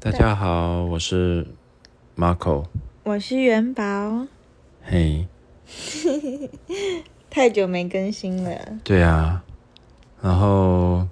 [0.00, 1.44] 大家好，我是
[2.16, 2.64] Marco。
[3.02, 4.26] 我是元宝，
[4.82, 5.26] 嘿，
[7.28, 8.78] 太久没更新了。
[8.84, 9.42] 对啊，
[10.22, 11.06] 然后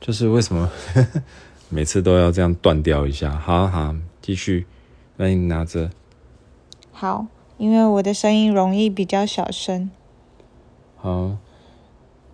[0.00, 0.70] 就是为什么
[1.68, 3.30] 每次都要这样断掉一下？
[3.30, 4.66] 好好，继续，
[5.16, 5.90] 那你拿着。
[6.92, 7.26] 好，
[7.56, 9.90] 因为我的声音容易比较小声。
[10.96, 11.36] 好，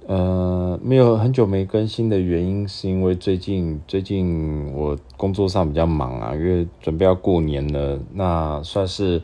[0.07, 9.23] 呃，没有很久没更新的原因，是因为最近最近我工作上比较忙啊，因为准备要过年了，那算是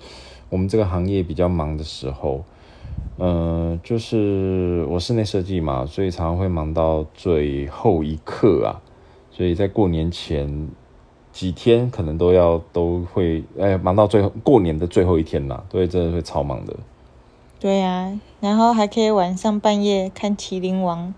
[0.48, 2.42] 我们这个行业比较忙的时候。
[3.18, 8.80] 呃，就是我室内设计嘛，所以常常会忙到最后一刻啊，
[9.30, 10.68] 所以在过年前
[11.30, 16.74] 几天可能都要都会哎忙到最后过年的最后一天啦，对，真的会超忙的。
[17.60, 21.12] 对呀、然后还可以晚上半夜看《麒麟王》。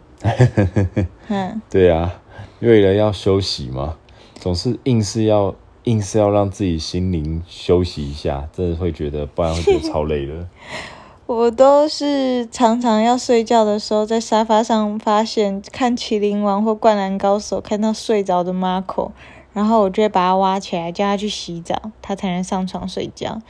[1.28, 2.20] 嗯，对啊，
[2.60, 3.96] 为了要休息嘛，
[4.34, 10.47] 总是硬是要硬是要让自己心灵休息一下，真的会觉得，不然会觉得超累的。
[11.27, 19.12] 我都是常常要睡觉的时候，在沙发上发现看《麒麟王》或《灌篮高手》，看到睡着的 Marco，
[19.52, 23.41] 然后我就会把他挖起来，叫他去洗澡，他才能上床睡觉。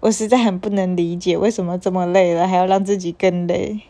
[0.00, 3.80] 我实在很不能理解，为什么这么累了还要让自己更累。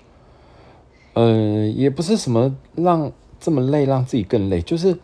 [1.14, 4.98] 呃，也不是什么让这么累，让自己更累，就是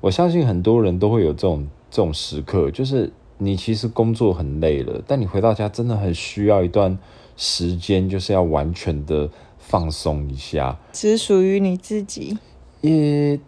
[0.00, 6.96] 我相信很多人都会有这种这种时刻，就是你其实工作很累了，但你回到家真的很需要一段
[7.36, 12.38] 时间，就是要完全的放松一下，只属于你自己。
[12.82, 13.38] 也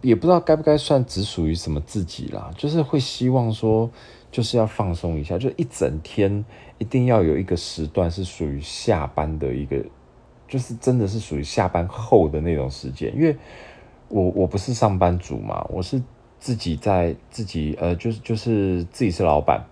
[0.00, 3.88] 也不知道该不该算只属于什么自己啦，就是会希望说，
[4.30, 6.44] 就是要放松一下，就一整天
[6.78, 9.82] 一定要有一个时段是属于下班的一个，
[10.46, 13.36] 就是真的是属于下班后的那种时间，因为
[14.08, 16.02] 我我不是上班族嘛，我是
[16.38, 19.64] 自己在自己呃，就是就是自己是老板，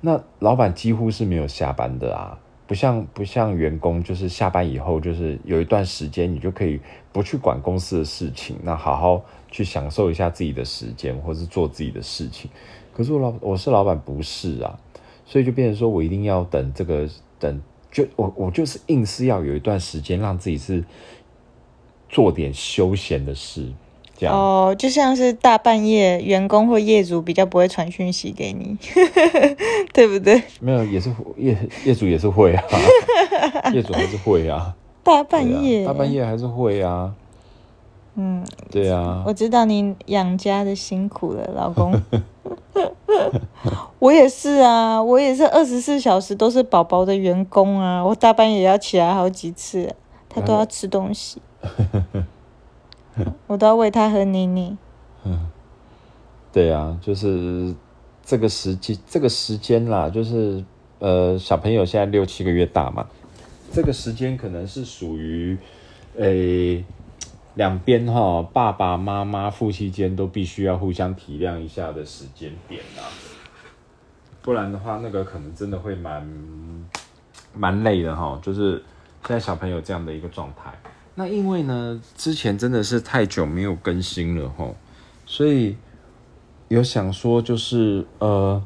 [0.00, 6.80] 那老板几乎是没有下班的啊，不像不像员工，就是下班以后就是有一段时间，你就可以
[7.12, 12.50] 不去管公司的事情，那好好去享受一下自己的时间，或是做自己的事情。
[13.00, 14.78] 可是我老我是老板，不是啊，
[15.24, 17.58] 所以就变成说我一定要等这个等，
[17.90, 20.84] 就我我就是硬是要有一段时间让自己是
[22.10, 23.66] 做点休闲的事，
[24.18, 24.36] 这样。
[24.36, 28.76] 哦，就像是大半夜，员工或业主比较不会传讯息给你，
[29.94, 30.42] 对不对？
[30.60, 31.56] 没有，也是业
[31.86, 32.62] 业主也是会啊，
[33.72, 37.14] 业主还是会啊， 大半夜，大半夜还是会啊，
[38.14, 41.92] 嗯，对啊我，知道你养家的辛苦了，老公。
[43.98, 49.94] 我也是啊，我也是二十四小时都是宝宝的员工啊，我大半夜也要起来好几次，
[50.28, 51.40] 他都要吃东西，
[53.46, 54.76] 我都要喂他喝妮妮。
[56.52, 57.74] 对啊，就是
[58.24, 60.64] 这个时间，这个时间啦，就是
[60.98, 63.06] 呃，小朋友现在六七个月大嘛，
[63.72, 65.56] 这个时间可能是属于，
[66.16, 66.84] 诶、
[67.60, 73.04] 两边哈，爸爸妈妈夫妻间都必须要互相体谅一下的时间点啊，
[74.40, 76.26] 不然的话，那个可能真的会蛮
[77.54, 78.40] 蛮累的哈。
[78.42, 78.82] 就是
[79.26, 80.72] 现在小朋友这样的一个状态，
[81.14, 84.66] 那因为呢，之前真的是太久没有更新了哈，
[85.26, 85.76] 所以
[86.68, 88.64] 有想说就是呃，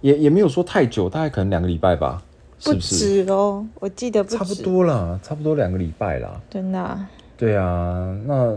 [0.00, 2.22] 也也没有说太久，大概可能两个礼拜吧，
[2.60, 2.78] 是不？
[2.78, 6.40] 止哦，我记得差不多啦，差不多两个礼拜啦。
[6.48, 7.10] 真的啊、
[7.42, 8.56] 对啊，那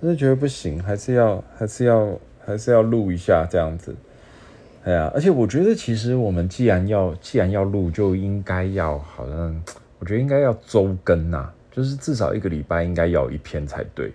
[0.00, 3.94] 真的觉得不行，还是要还是要还是要录一下这样子。
[4.84, 9.62] 哎呀，而且我觉得其实我们既然要既然要录，就应该要好像
[9.98, 14.10] 我觉得应该要周更呐、就是至少一个礼拜应该要一篇才对。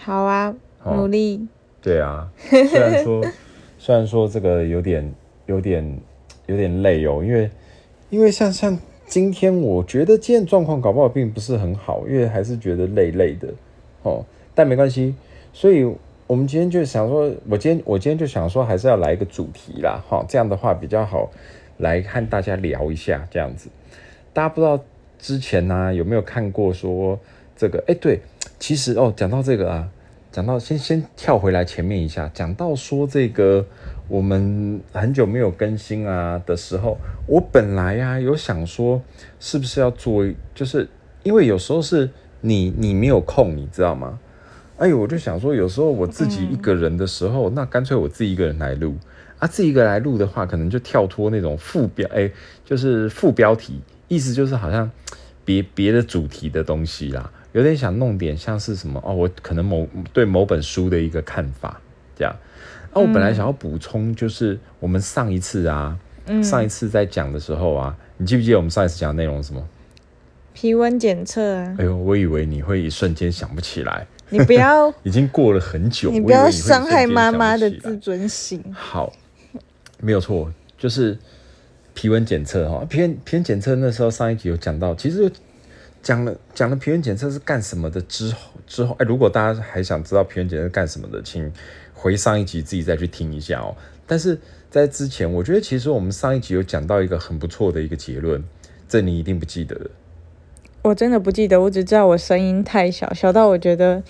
[0.00, 0.52] 好啊，
[0.82, 1.46] 哦努力。
[1.80, 3.24] 对啊，虽然说
[3.78, 5.14] 虽然说这个有点
[5.46, 6.00] 有点
[6.46, 7.48] 有点累哦，因为
[8.10, 8.76] 因为像像
[9.12, 13.46] 今天，我觉得今天状况搞不好并不是很好，因为还是觉得累累的
[14.04, 14.24] 哦。
[14.54, 15.14] 但没关系，
[15.52, 15.84] 所以
[16.26, 21.30] 我们今天就想说，我今天我今天就想说，还是要来一个主题啦，哈、这样的话比较好
[21.76, 23.68] 来和大家聊一下这样子。
[24.32, 24.82] 大家不知道
[25.18, 27.20] 之前呢、有没有看过说
[27.54, 27.84] 这个？
[27.86, 28.18] 哎，对，
[28.58, 29.90] 其实哦，讲到这个啊，
[30.30, 33.66] 讲到先先跳回来前面一下，讲到说这个
[34.12, 39.00] 我们很久没有更新啊的时候，我本来呀、有想说
[39.40, 40.22] 是不是要做，
[40.54, 40.86] 就是
[41.22, 42.10] 因为有时候是
[42.42, 44.18] 你你没有空，你知道吗？
[44.76, 48.96] 哎呦，我就想说，有时候我自己一个人的时候，那干脆我自己一个人来录
[49.38, 49.48] 啊。
[49.48, 52.30] 自己一个来录的话，可能就跳脱那种副标，哎，
[52.66, 54.90] 就是副标题，意思就是好像
[55.42, 61.80] 别别的主题的东西啦，有点想弄点像是什么哦，我可能某对某本书的一个看法，
[62.14, 62.36] 这样。
[62.94, 69.66] 那、我本来想要补充，就是我们上一次啊，嗯上一次在讲的时候啊，你记不记得我们上一次讲的内容是什么？
[70.54, 78.62] 皮温检测啊，哎呦，我以为你会一瞬间想不起来，你不要 已经过了很久，你不要伤害间妈妈的自尊心。
[78.74, 79.10] 好，
[79.98, 81.16] 没有错，就是
[81.94, 82.84] 皮温检测哈。
[82.84, 85.30] 皮温皮温检测那时候上一集有讲到，其实有
[86.02, 91.50] 讲了讲了皮温检测是干什么的之后之后，哎，如果大家还想知道皮温检测是干什么的，请
[92.02, 93.76] 回上一集自己再去听一下哦。
[94.08, 94.36] 但是
[94.68, 98.42] 在之前，我觉得其实我们上一集有讲到一个很不错的一个结论，
[98.88, 99.90] 这你一定不记得了。
[100.82, 104.02] 我真的不记得，我只知道我声音太小，小到我觉得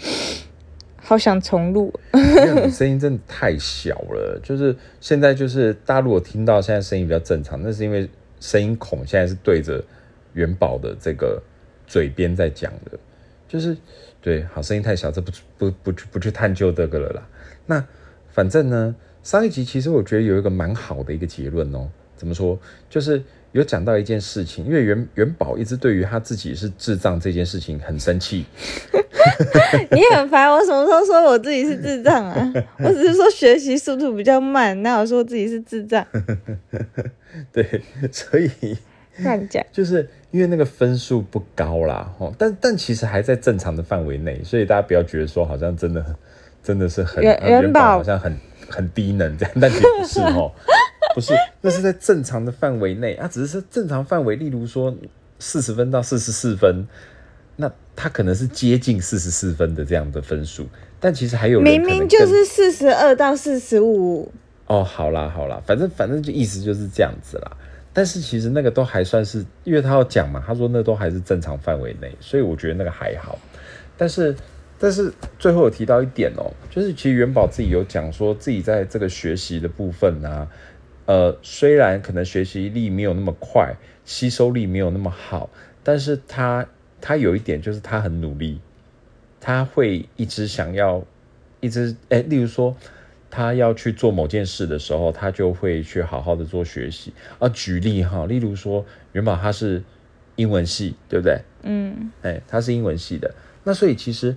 [0.97, 1.93] 好想重录。
[2.15, 8.09] 因为你声音真的太小了，就是现在就是大家如果听到现在声音比较正常，那是因为
[8.41, 9.85] 声音孔现在是对着
[10.33, 11.43] 元宝的这个
[11.87, 12.99] 嘴边在讲的，
[13.47, 13.77] 就是
[14.23, 17.29] 对，好声音太小，这不不不去不去探究这个了啦。
[17.67, 17.85] 那
[18.31, 22.59] 反正呢，上一集其实我觉得有一个蛮好的一个结论哦，怎么说？
[22.89, 23.23] 就是
[23.53, 28.45] 有讲到一件事情，因为元元宝一直对于他自己是智障这件事情很生气，
[29.91, 32.53] 你很烦，我什么时候说我自己是智障啊？
[32.83, 36.07] 我只是说学习速度比较慢，那我说自己是智障？
[37.53, 38.77] 对，所以。
[39.19, 39.63] 乱讲。
[39.71, 46.15] 就是因为那个分数不高啦，哦，但但其实还在正常的范围内，所以大家不要觉得说好像真的很
[46.63, 47.99] 真的是很元宝。
[47.99, 48.37] 好像很
[48.69, 50.53] 很低能这样， 但其实不是哦，
[51.15, 53.15] 不是，那是在正常的范围内。
[53.15, 54.95] 啊，只是说正常范围，例如说
[55.39, 56.87] 四十分到四十四分，
[57.57, 60.67] 那他可能是接近四十四分的这样的分数，
[60.99, 64.33] 但其实还有人明明就是四十二到四十五，
[64.67, 67.53] 哦，好啦好啦，反正反正就意思就是这样子啦。
[67.93, 73.39] 但是其实那个都还算是，因为他要讲嘛，他说那都还是正常范围内，所以我觉得那个还好。
[73.99, 74.35] 但是
[74.83, 80.49] 但是最后有提到一点哦，就是其实元宝自己有讲说自己在这个学习的部分啊，
[81.07, 85.49] 呃，虽然可能学习力没有那么快，吸收力没有那么好，
[85.85, 86.67] 但是他
[87.01, 88.61] 他有一点就是他很努力，
[89.41, 91.05] 他会一直想要，
[91.61, 92.77] 一直哎，例如说。
[93.35, 97.15] 他要去做某件事的时候，他就会去好好的做学习。
[97.39, 99.83] 啊，举例哈，例如说，元宝他是
[100.37, 101.41] 英文系，对不对？
[101.63, 104.37] 嗯，哎，他是英文系的，那所以其实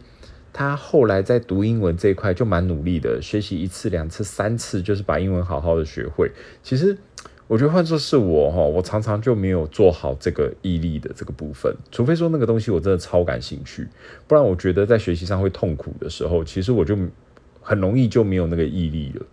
[0.57, 6.31] 他后来在读英文这一块就蛮努力的，学习一次、两次、三次，就是把英文好好的学会。
[6.63, 6.98] 其实
[7.46, 13.86] 我觉得换作是我哈，我常常就没有做好这个毅力的这个部分，除非说那个东西我真的超感兴趣，
[14.30, 16.98] 不然我觉得在学习上会痛苦的时候，其实我就
[17.60, 19.25] 很容易就没有那个毅力了。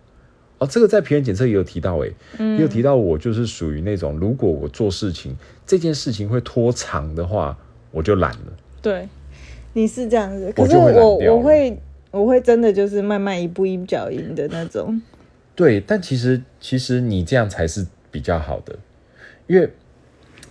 [0.57, 5.33] 哦，这个在皮炎检测也有提到、欸，也有提到我就是属于那种，如果我做事情
[5.65, 7.57] 这件事情会拖长的话，
[7.91, 8.53] 我就懒了。
[8.81, 9.07] 对，
[9.73, 11.77] 你是这样子，可是我我会
[12.11, 15.01] 我会真的就是慢慢一步一脚印的那种。
[15.55, 18.75] 对，但其实其实你这样才是比较好的，
[19.47, 19.69] 因为，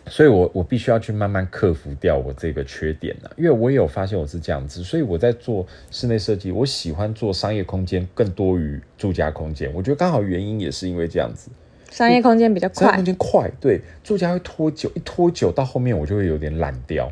[0.07, 11.51] 所以我我必须要去慢慢克服掉我这个缺点呢、因为我也有发现我是这样子，所以我在做室内设计，我喜欢做商业空间更多于住家空间，我觉得刚好原因也是因为这样子，
[11.91, 17.11] 商业空间比较快商业空，间快，对，住家会拖久，一拖久到后面我就会有点懒掉。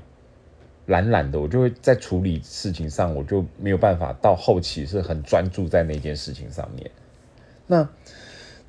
[0.90, 6.90] 懒懒的，我就会在处理事情上，我就没有办法到后期是很专注在那件事情上面。
[7.68, 7.88] 那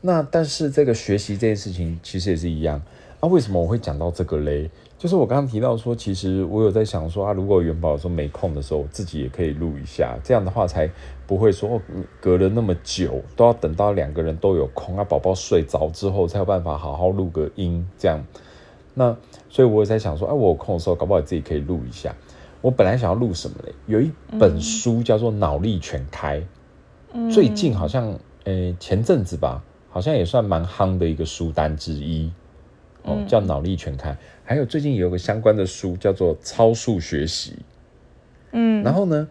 [0.01, 2.79] 那但是这个学习这件事情其实也是一样
[3.19, 3.27] 啊。
[3.27, 4.69] 为什么我会讲到这个嘞？
[4.99, 10.87] 就是我刚刚提到说，其实我有在想说啊，如果元宝说没空的时候，我自己也可以录一下，这样的话才
[11.25, 11.81] 不会说哦，
[12.19, 18.23] 隔了那么久都要等到两个人都有空啊，宝宝睡着之后才有办法好好录个音这样。
[18.93, 19.17] 那
[19.51, 22.15] 所以我也在想说，哎、我有空的时候，搞不好自己可以录一下。
[22.61, 23.73] 我本来想要录什么嘞？
[23.85, 26.41] 有一本书叫做《脑力全开》，
[27.29, 32.31] 最近好像，诶、前阵子吧，好像也算蛮夯的一个书单之一，
[33.03, 34.11] 哦，叫《脑力全开》。
[34.45, 37.51] 还有最近有个相关的书叫做《超速学习》。
[38.53, 39.27] 嗯然后呢，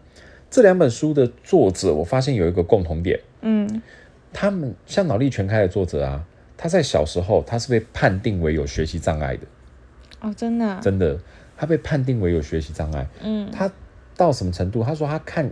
[0.51, 3.81] 这两本书的作者，我发现有一个共同点，嗯
[4.31, 6.23] 他们像《脑力全开》的作者啊，
[6.57, 9.47] 他在小时候他是被判定为有学习障碍的。
[10.21, 11.19] 哦，真的啊、真的，
[11.57, 13.07] 他被判定为有学习障碍。
[13.21, 13.71] 嗯他
[14.15, 14.83] 到什么程度？
[14.83, 15.51] 他说他看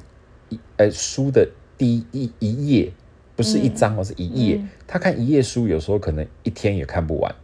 [0.49, 2.91] 一呃书的第一一页，
[3.35, 4.55] 不是一章哦，是一页。
[4.55, 7.35] 嗯他看一页书，有时候可能一天也看不完。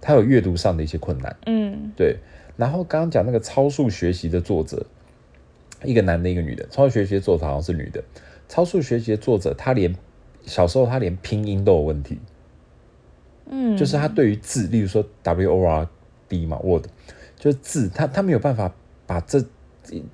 [0.00, 2.18] 他有阅读上的一些困难，嗯对。
[2.56, 4.86] 然后刚刚讲那个超速学习的作者，
[5.82, 6.66] 一个男的，一个女的。
[6.70, 8.04] 超速学习的作者好像是女的。
[8.48, 9.96] 超速学习的作者，他连
[10.44, 12.18] 小时候他连拼音都有问题。
[13.46, 15.88] 嗯，就是他对于字，例如说 W O R
[16.28, 16.84] D 嘛，Word，
[17.38, 18.72] 就是字，他他没有办法
[19.06, 19.38] 把这，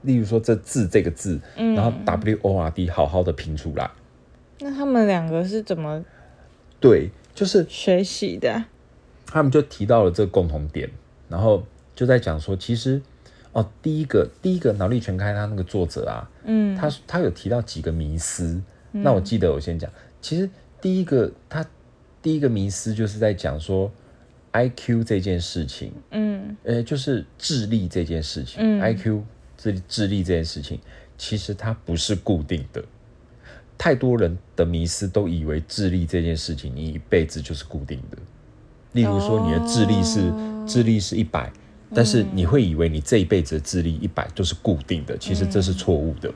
[0.02, 1.74] 例如说这字这个字，嗯。
[1.74, 3.90] 然后 W O R D 好好的拼出来，
[4.58, 6.04] 那他们两个是怎么
[6.80, 8.64] 对，就是学习的？
[9.26, 10.90] 他们就提到了这个共同点，
[11.28, 13.00] 然后就在讲说，其实
[13.52, 18.60] 哦，第一个第一个脑力全开，他那个作者啊，嗯，他他有提到几个迷思，
[18.90, 19.88] 那我记得我先讲，
[20.20, 21.64] 其实第一个他
[22.22, 23.90] 第一个迷思就是在讲说
[24.52, 29.24] I Q 这件事情，嗯呃，就是智力这件事情、嗯 i Q
[29.56, 30.80] 智智力这件事情，
[31.16, 32.84] 其实它不是固定的。
[33.78, 38.18] 太多人的迷思都以为智力这件事情，你一辈子就是固定的。
[38.92, 41.50] 例如说，你的智力是、哦智力是一百，
[41.94, 46.32] 但是你会以为你这一辈子的智力一百都是固定的，其实这是错误的。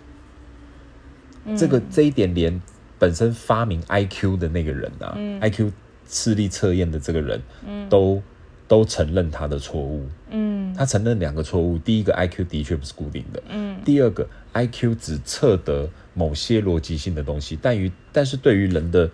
[1.57, 2.61] 这个这一点连
[2.99, 5.73] 本身发明 I Q 的那个人啊、i Q
[6.09, 7.41] 视力测验的这个人，
[7.89, 8.23] 都
[8.67, 10.07] 都承认他的错误。
[10.31, 19.11] 嗯他承认两个错误，第一个 I Q 的确不是固定的，嗯第二个 I Q 只测得某些逻辑性的东西，但于但是对于人的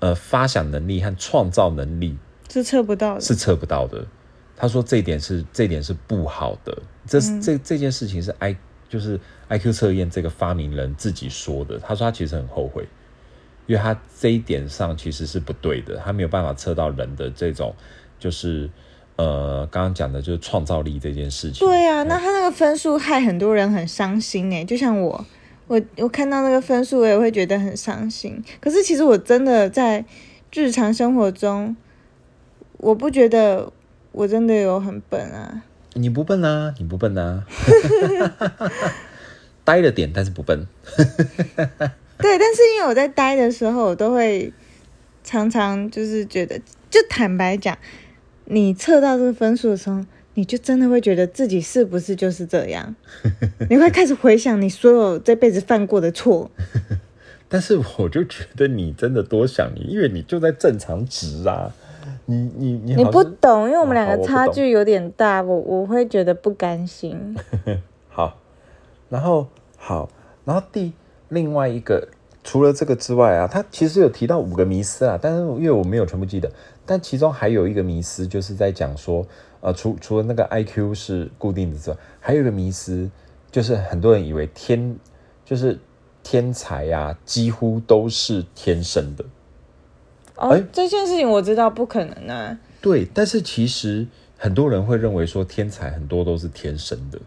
[0.00, 2.16] 呃发想能力和创造能力
[2.50, 3.20] 是测不到的。
[3.20, 4.04] 是测不到的。
[4.56, 8.56] 他说这一点是这一点是不好的，这是、这这件事情是 I
[8.92, 9.18] 就是
[9.48, 11.78] I Q 测验这个发明人自己说的。
[11.78, 12.86] 他说他其实很后悔，
[13.66, 17.74] 因为他这一点上其实是不对的，他没有办法测到人的这种
[18.18, 18.68] 就是
[19.16, 21.66] 呃刚刚讲的就是创造力这件事情。
[21.66, 25.24] 对啊，那他那个分数害很多人很伤心哎，就像我，
[25.68, 28.44] 我我看到那个分数，我也会觉得很伤心。
[28.60, 30.04] 可是其实我真的在
[30.52, 31.74] 日常生活中，
[32.76, 33.72] 我不觉得
[34.12, 35.62] 我真的有很笨啊。
[35.94, 37.44] 你不笨啊，你不笨啊，
[39.64, 40.66] 呆了点，但是不笨。
[40.96, 44.52] 对，但是因为我在呆的时候，我都会
[45.22, 46.58] 常常就是觉得，
[46.90, 47.76] 就坦白讲，
[48.46, 52.94] 你测到这个分数的时候，你就真的会觉得自己是不是就是这样？
[53.68, 56.50] 你会开始回想你所有这辈子犯过的错。
[57.48, 61.74] 但是我就觉得你真的多想你，因为你就在正常值啊，
[62.26, 67.36] 你你你你不懂，因为我们哦两个差距有点大，我我会觉得不甘心。
[68.08, 68.36] 好，
[69.08, 70.08] 然后好，
[70.44, 70.92] 然后第
[71.28, 72.08] 另外一个
[72.44, 76.50] 除了这个之外啊，他其实有提到五个迷思啊，但是因为我没有全部记得，
[76.86, 79.26] 但其中还有一个迷思就是在讲说，
[79.60, 83.10] 呃，除除了那个 I Q 是固定的之外，还有一个迷思
[83.50, 84.96] 就是很多人以为天
[85.44, 85.78] 就是
[86.22, 89.24] 天才啊，几乎都是天生的。
[90.42, 92.58] 哦，哎这件事情我知道不可能啊。
[92.80, 94.06] 对，但是其实
[94.36, 97.20] 很多人会认为说天才很多都是天生的，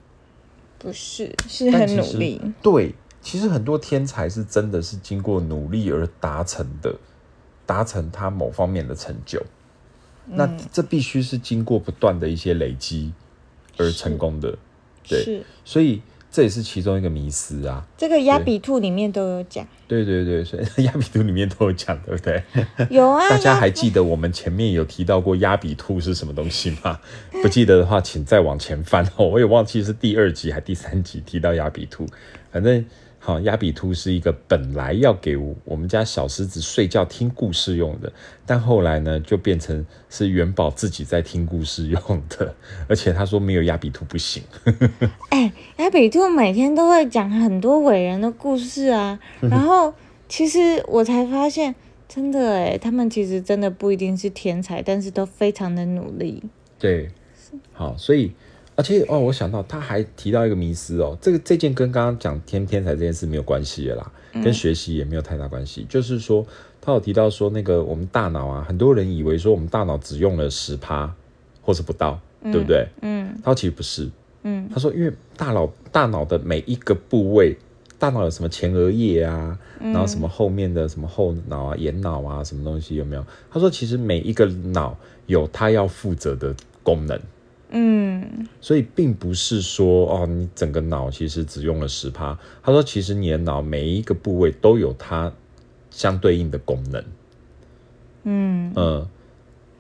[0.78, 2.42] 不是，是很其实努力。
[2.62, 6.94] 对，其实很多天才是真的是经过努力而达成的，
[7.66, 9.42] 达成他某方面的成就。
[10.28, 13.14] 那这必须是经过不断的一些累积
[13.78, 14.58] 而成功的，
[15.08, 16.02] 对是所以
[16.36, 17.88] 这也是其中一个迷思啊。
[17.98, 22.44] 这个亚比兔里面都有讲，对对对，所以 亚比兔里面都有讲，对不对？
[22.90, 27.00] 有啊， 大家亚还记得我们前面有提到过亚比兔是什么东西吗？
[27.42, 29.26] 不记得的话，请再往前翻哦。
[29.26, 32.06] 我也忘记是第二集还第三集提到亚比兔。
[32.52, 32.86] 反正
[33.26, 38.14] 好，亚比兔是一个本来要给我们家小狮子睡觉听故事用的，
[38.46, 42.54] 但后来呢，就变成是元宝自己在听故事用的。
[42.88, 44.44] 而且他说没有亚比兔不行。
[45.30, 49.92] 哎，亚比兔每天都会讲很多伟人的故事啊， 然后
[50.30, 51.74] 其实我才发现，
[52.08, 56.44] 真的哎，他们其实真的不一定是天才，但是都非常的努力。
[56.78, 57.10] 对，
[57.74, 58.34] 好，所以
[58.76, 64.12] 而且哦，我想到他还提到一个迷思哦，这个这件跟刚刚讲天天才这件事没有关系的啦，
[64.44, 65.86] 跟学习也没有太大关系。
[65.88, 66.46] 就是说，
[66.82, 71.14] 他有提到说，那个我们大脑啊，很多人以为说我们大脑只用了十趴
[71.62, 72.86] 或是不到，对不对？
[73.02, 74.10] 嗯他说其实不是，
[74.44, 77.58] 嗯他说因为大脑大脑的每一个部位，
[77.98, 83.26] 大脑有什么前额叶啊，然后什么后面的什么后脑啊、眼脑啊，什么东西有没有？
[83.50, 86.54] 他说其实每一个脑有它要负责的
[86.84, 87.18] 功能。
[87.78, 92.40] 嗯所以并不是说哦，你整个脑其实只用了十趴。
[92.64, 95.34] 他说，其实你的脑每一个部位都有它
[95.92, 97.04] 相对应的功能。
[98.24, 99.08] 嗯嗯，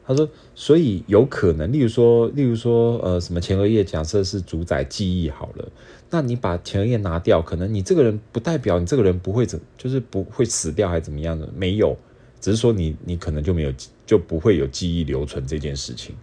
[0.05, 5.71] 他说，所以有可能，例如说，例如说，呃，什么前额叶假设是主宰记忆好了，
[6.09, 11.97] 那你把前额叶拿掉，可能你这个人不代表你这个人不会怎，就是不会死掉还是怎么样的，没有，
[12.41, 13.73] 只是说你你可能就没有
[14.05, 16.13] 就不会有记忆留存这件事情。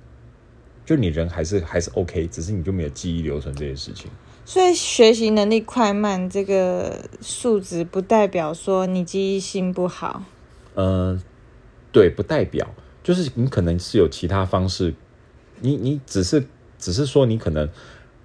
[0.84, 4.10] 就你人还是还是 OK，只是你就没有记忆留存这件事情。
[4.44, 10.24] 所以学习能力快慢这个数值不代表说你记忆性不好。
[10.74, 11.20] 呃，
[11.92, 12.74] 对，不代表
[13.04, 14.94] 就是你可能是有其他方式，
[15.60, 16.44] 你你只是
[16.78, 17.68] 只是说你可能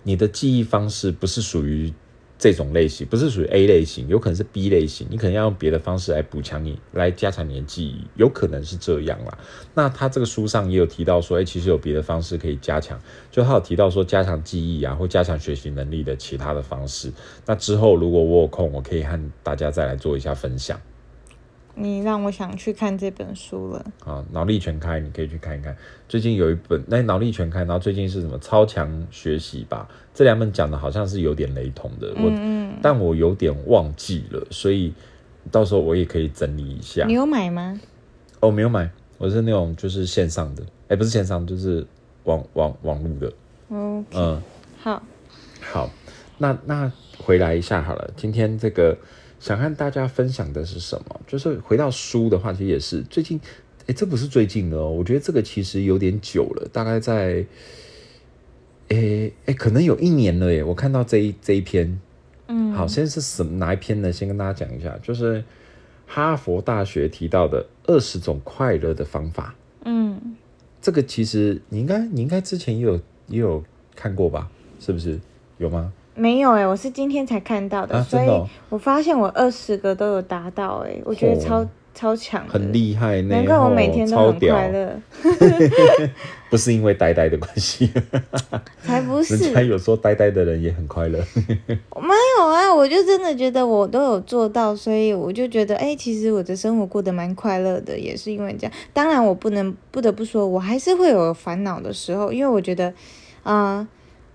[0.03, 1.93] 你的记忆方式不是属于
[2.39, 9.37] 这种类型，不是属于 A 类型，有可能是 B 类型，你可能要用别的方式来补强你，来加强你的记忆，有可能是这样啦。
[9.73, 12.99] 那他这个书上也有提到说，哎、其实有别的方式可以加强，
[13.31, 17.11] 就他有提到说加强记忆啊，或加强学习能力的其他的方式。
[17.45, 20.79] 那之后如果我有空，我可以和大家再来做一下分享。
[21.77, 23.85] 你让我想去看这本书了。
[24.03, 25.75] 啊，脑力全开，你可以去看一看。
[26.09, 29.87] 最近有一本，那脑力全开，然后最近是什么超强学习吧？
[30.13, 34.93] 这两本讲的好像是有点雷同的，我、嗯但我有点忘记了，所以
[35.51, 37.13] 到时候我也可以整理一下你。
[37.13, 37.79] 有买吗？
[38.39, 41.85] 哦，没有买，我是那种就是线上的，哎、不是线上，就是
[42.25, 43.33] 网网网络的。
[43.69, 44.41] 哦，嗯，
[44.79, 45.01] 好，
[45.61, 45.89] 好，
[46.37, 48.95] 那那回来一下好了，今天这个
[49.39, 51.21] 想和大家分享的是什么？
[51.27, 53.39] 就是回到书的话，其实也是最近，
[53.85, 57.45] 哎，这不是最近的哦，我觉得这个其实有点久了，大概在，
[58.89, 60.63] 哎哎，可能有一年了耶。
[60.63, 61.99] 我看到这一这一篇，
[62.47, 64.11] 嗯，好，先是什么哪一篇呢？
[64.11, 65.43] 先跟大家讲一下，就是
[66.07, 69.55] 哈佛大学提到的二十种快乐的方法。
[69.85, 70.35] 嗯，
[70.81, 73.63] 这个其实你应该你应该之前也有也有
[73.95, 74.49] 看过吧？
[74.79, 75.19] 是不是？
[75.59, 75.91] 有吗？
[76.17, 78.27] 没有哎、我是今天才看到的，所以
[78.69, 81.69] 我发现我二十个都有达到哎、我觉得超、哦。
[81.97, 85.01] 超强，很厉害呢，难怪我每哦天都很快乐，
[86.47, 87.91] 不是因为呆呆的关系，
[88.85, 89.35] 才不是。
[89.35, 91.17] 人家有说呆呆的人也很快乐。
[91.67, 98.71] 没有啊，我就真的觉得我都有做到，所以我就觉得，哎、其实我的生活过得蛮快乐的，也是因为这样。
[98.93, 102.93] 当然，我不能不得不说，我还是会有烦恼的时候，因为我觉得，
[103.41, 103.87] 啊、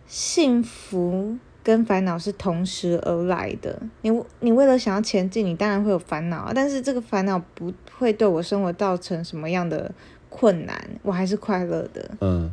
[0.09, 3.81] 幸福跟烦恼是同时而来的。
[4.03, 9.93] 你你为了想要前进，你当然会有烦恼啊，但是这个烦恼不会对我生活造成什么样的
[10.29, 12.11] 困难，我还是快乐的。
[12.21, 12.51] 嗯，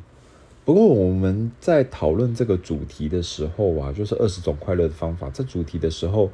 [0.63, 5.29] 不过我们在讨论这个主题的时候啊，就是二十种快乐的方法。
[5.31, 6.29] 这主题的时候，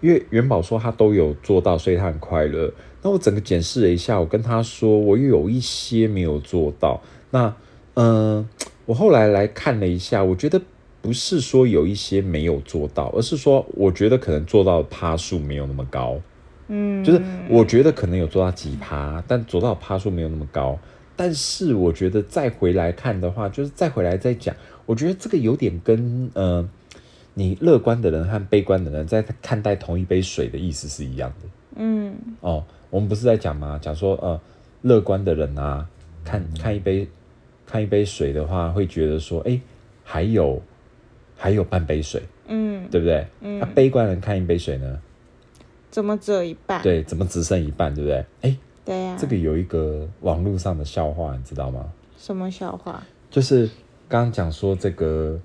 [0.00, 2.72] 因为元宝说他都有做到，所以他很快乐。
[3.02, 7.00] 那我整个检视了一下，我跟他说我又有一些没有做到。
[7.30, 7.54] 那
[7.94, 8.46] 嗯、
[8.84, 10.60] 我后来来看了一下，我觉得
[11.06, 16.20] 不是说有一些没有做到，而是说我觉得可能做到的趴数没有那么高。
[16.66, 20.76] 嗯，就是我觉得可能有做到几趴，但做到趴数没有那么高。
[21.14, 24.52] 但是我觉得再回来看的话，就是再回来再讲，
[24.84, 26.68] 我觉得这个有点跟呃，
[27.34, 32.64] 你乐观的人和悲观的人在看待同一杯水的意思是一样的嗯哦。
[32.90, 33.78] 我们不是在讲吗？
[33.80, 34.40] 讲说呃，
[34.82, 35.86] 乐观的人啊，
[36.24, 37.06] 看看一杯
[37.64, 39.60] 看一杯水的话，会觉得说，哎，
[40.02, 40.60] 还有
[41.36, 43.26] 还有半杯水，嗯，对不对？
[43.40, 44.98] 嗯那、悲观人看一杯水呢，
[45.90, 46.82] 怎么只有一半？
[46.82, 48.24] 对，怎么只剩一半，对不对？
[48.42, 48.56] 哎。
[48.86, 51.92] 对呀、这个有一个网络上的笑话，你知道吗？
[52.16, 53.02] 什么笑话？
[53.28, 53.66] 就是
[54.08, 55.40] 刚刚讲说这个，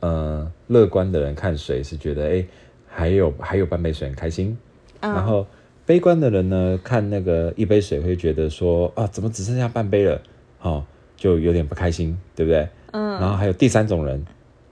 [0.00, 2.44] 呃，乐观的人看水是觉得，哎，
[2.86, 4.54] 还有还有半杯水很开心，
[5.00, 5.46] 嗯然后
[5.86, 10.20] 悲观的人呢，看那个一杯水会觉得说，啊，怎么只剩下半杯了？
[10.60, 10.84] 哦，
[11.16, 12.68] 就有点不开心，对不对？
[12.90, 14.22] 嗯然后还有第三种人，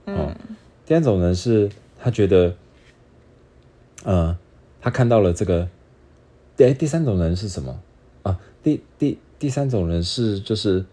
[0.05, 0.33] 哦，
[0.85, 2.55] 第三种人是他觉得，
[4.03, 4.37] 呃，
[4.81, 5.67] 他看到了这个，
[6.57, 7.79] 哎，第三种人是什么
[8.23, 8.39] 啊？
[8.61, 10.85] 第第第三种人是就是，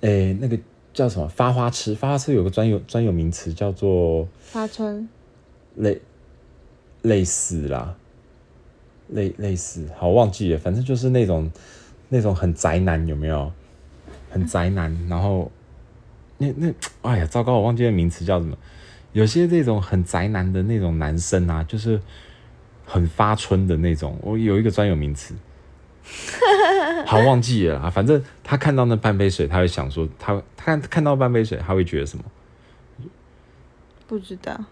[0.00, 0.58] 哎，那个
[0.92, 1.94] 叫什么发花痴？
[1.94, 5.08] 发花痴有个专有专有名词叫做发春，
[5.76, 6.00] 类
[7.02, 7.96] 类似啦，
[9.08, 11.50] 类类似，好忘记了，反正就是那种
[12.08, 13.52] 那种很宅男，有没有？
[14.30, 15.52] 很宅男，然后
[16.42, 18.58] 那那哎呀，糟糕，我忘记了名词叫什么。
[19.12, 22.00] 有些这种很宅男的那种男生啊，就是
[22.84, 25.34] 很发春的那种，我有一个专有名词，
[27.06, 27.88] 好忘记了啊。
[27.88, 32.24] 反正他看到那半杯水，他会想说，他他看看到半杯水，他会觉得什么？
[34.08, 34.64] 不知道。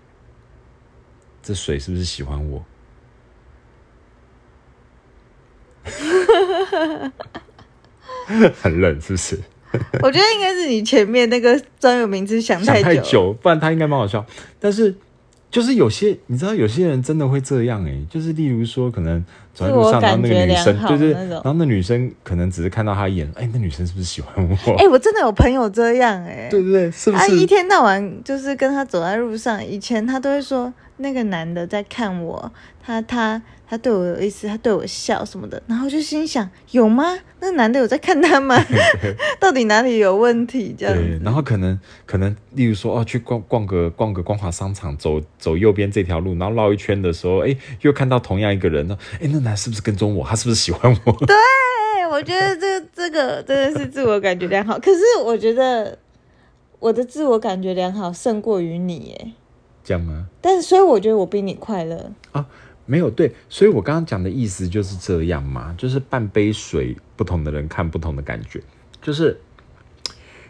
[1.42, 2.64] 这水是不是喜欢我？
[8.60, 9.38] 很冷是不是？
[10.02, 13.32] 我觉得应该是你前面那个专有名词想想太久。
[13.34, 14.24] 不然他应该蛮好笑。
[14.58, 14.94] 但是
[15.50, 24.32] 就是有些你知道，有些人真的会这样哎、就是例如说，可能走在路上，然后那个女生感觉良，好对对，那种然后那女生可能只是看到他一眼，哎、那女生是不是喜欢
[24.66, 24.74] 我？
[24.76, 27.44] 哎、我真的有朋友这样哎、对对对，是不是他一？
[27.46, 32.52] 天到晚就是跟他走在路上，以前他都会说那个男的在看我，
[32.84, 37.16] 他他他对我有意思，他对我笑什么的，然后就心想有吗？
[37.38, 38.56] 那男的有在看他吗？
[39.38, 40.74] 到底哪里有问题？
[40.76, 50.26] 这样对，然后可能可能，例如说哦，去逛逛个逛个光华商场，走走右边这条路，然后绕一圈的时候，哎，又看到同样一个人呢，哎，那男是不是跟踪我？
[50.26, 51.12] 他是不是喜欢我？
[51.24, 51.36] 对，
[52.10, 54.76] 我觉得这这个真的是自我感觉良好。
[54.80, 55.96] 可是我觉得
[56.80, 59.32] 我的自我感觉良好胜过于你耶。
[59.84, 60.26] 这样吗？
[60.40, 62.12] 但是所以我觉得我比你快乐。
[62.32, 62.46] 啊，
[62.86, 68.60] 没有对，所以我刚刚讲的意思就是这样嘛，就是半杯水，不同的人看不同的感觉，
[69.00, 69.38] 就是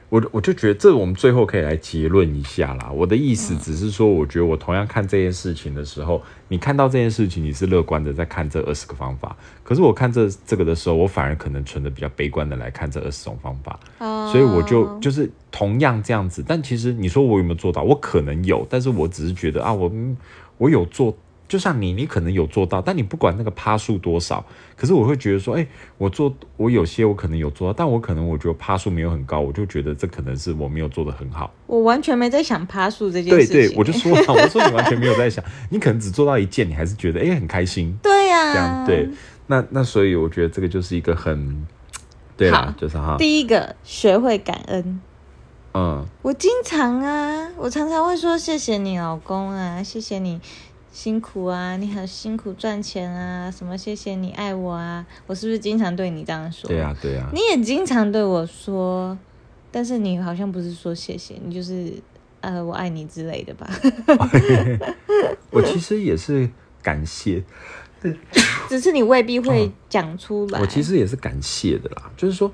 [0.09, 2.90] 我我就觉得这我们最后可以来结论一下啦。
[2.90, 13.79] 我的意思只是说，我觉得我同样看这件事情的时候，你看到这件事情你是乐观的在看这二十个方法，可是我看这这个的时候，我反而可能存的比较悲观的来看这二十种方法。
[13.99, 17.83] 哦所以我就就是同样这样子，但其实你说我有没有做到？
[17.83, 20.16] 我可能有，但是我只是觉得啊，我嗯
[20.57, 21.16] 我有做，
[21.51, 25.67] 就像你，你可能有做到，但你不管那个趴数多少，可是我会觉得说，哎、
[25.99, 31.53] 我做我有些我可能有做到，但我可能我觉得趴数没有很高，我就觉得这可能是我没有做的很好。
[31.67, 33.69] 我完全没在想趴数这件事情。
[33.69, 39.09] 对，我就说了， 我说你完全没有在想，你可能只做到一件，你还是觉得哎、很开心，对呀、这样对。
[39.49, 41.67] 那那所以我觉得这个就是一个很
[42.37, 45.01] 对啦，就是哈，第一个，学会感恩。
[45.75, 46.07] 嗯。
[46.23, 50.41] 我经常啊，我常常会说谢谢你老公啊，谢谢你
[50.92, 56.68] 辛苦啊，你很辛苦赚钱啊，什么谢谢你爱我啊，我是不是经常对你这样说？
[56.68, 59.16] 对啊，对啊，你也经常对我说，
[59.70, 61.92] 但是你好像不是说谢谢，你就是
[62.40, 63.70] 呃我爱你之类的吧？
[65.50, 66.50] 我其实也是
[66.83, 67.42] 感谢，
[68.68, 70.61] 只是你未必会讲出来。
[70.61, 72.50] 我其实也是感谢的啦，就是说，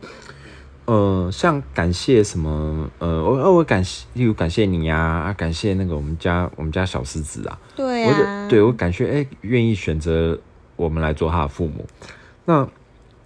[0.87, 10.39] 呃，像感谢什么，呃，我呃我感谢，例如感谢你呀、啊，感谢那个我们家我们家小狮子啊，对啊，就对我感谢，哎、愿意选择
[10.77, 11.85] 我们来做他的父母，
[12.45, 12.69] 那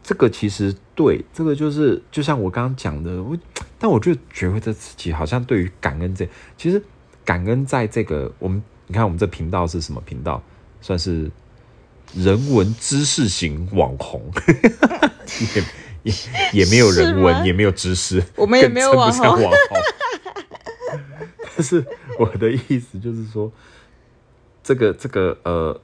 [0.03, 3.37] 这个其实对，这个就是就像我刚刚讲的，我
[3.79, 6.83] 但我就觉得自己好像对于感恩这，其实
[7.27, 10.43] 感恩在这个我们你看我们这频道是什么频道，
[10.81, 11.31] 算是
[12.15, 14.23] 人文知识型网红，
[16.03, 16.13] 也
[16.53, 19.27] 也也没有人文，也没有知识，我们也没有网红。
[19.27, 19.53] 网红。
[21.57, 21.85] 但是
[22.19, 23.53] 我的意思就是说，
[24.63, 25.79] 这个这个呃，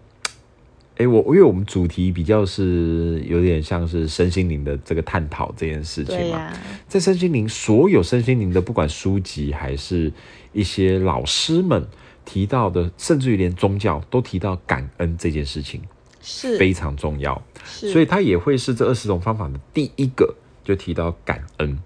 [0.96, 6.50] 哎、我因为我们主题比较是有点像是身心灵的这个探讨这件事情嘛，
[6.88, 10.10] 在身心灵所有身心灵的不管书籍还是
[10.54, 11.86] 一些老师们
[12.24, 15.82] 提到的，甚至于连宗教都提到感恩这件事情
[16.28, 17.40] 是非常重要。
[17.64, 20.34] 所以它也会是这二十种方法的第一个，
[20.64, 21.78] 就提到感恩。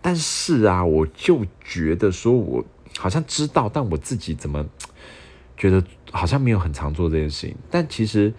[0.00, 2.64] 但是啊，我就觉得说，我
[2.96, 4.64] 好像知道，但我自己怎么
[5.56, 7.56] 觉得好像没有很常做这件事情。
[7.70, 8.32] 但其实，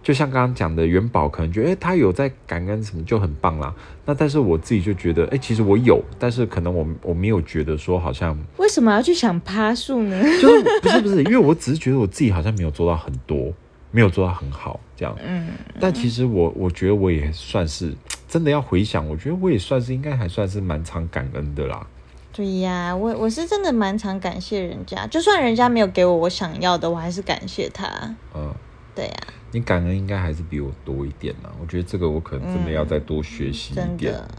[0.00, 3.74] 就像刚刚讲的，元宝可能觉得，哎、他有在感恩什么就很棒啦。
[4.06, 10.22] 那但是我自己就觉得，哎、其实我有，但是可能我我没有觉得说好像为什么要去想趴树呢？
[10.40, 13.52] 就是不是不是，因为我只是觉得我自己好像没有做到很多，
[13.90, 15.16] 没有做到很好这样。
[15.24, 15.48] 嗯，
[15.80, 17.94] 但其实我我觉得我也算是
[18.28, 21.86] 真的要回想，我觉得我也算是应该还算是蛮常感恩的啦。
[22.32, 27.88] 对呀，我我是真的蛮常感谢人家，就算人家没有给我我想要的，我还是感谢他。
[28.34, 28.54] 嗯，
[28.94, 29.14] 对呀、
[29.50, 31.50] 你感恩应该还是比我多一点啦。
[31.60, 33.88] 我觉得这个我可能真的要再多学习一点。
[33.98, 34.30] 真的，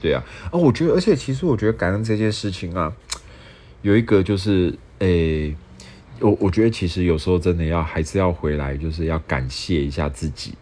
[0.00, 2.92] 对啊，哦，我觉得，而且其实我觉得感恩这件事情啊，
[3.82, 5.56] 有一个就是，诶、
[6.20, 10.52] 我我觉得其实有时候真的要还是要回来，就是要感谢一下自己，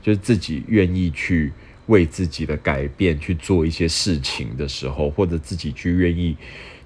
[0.00, 1.52] 就是自己愿意去
[1.86, 6.36] 为自己的改变去做一些事情的时候，或者自己去愿意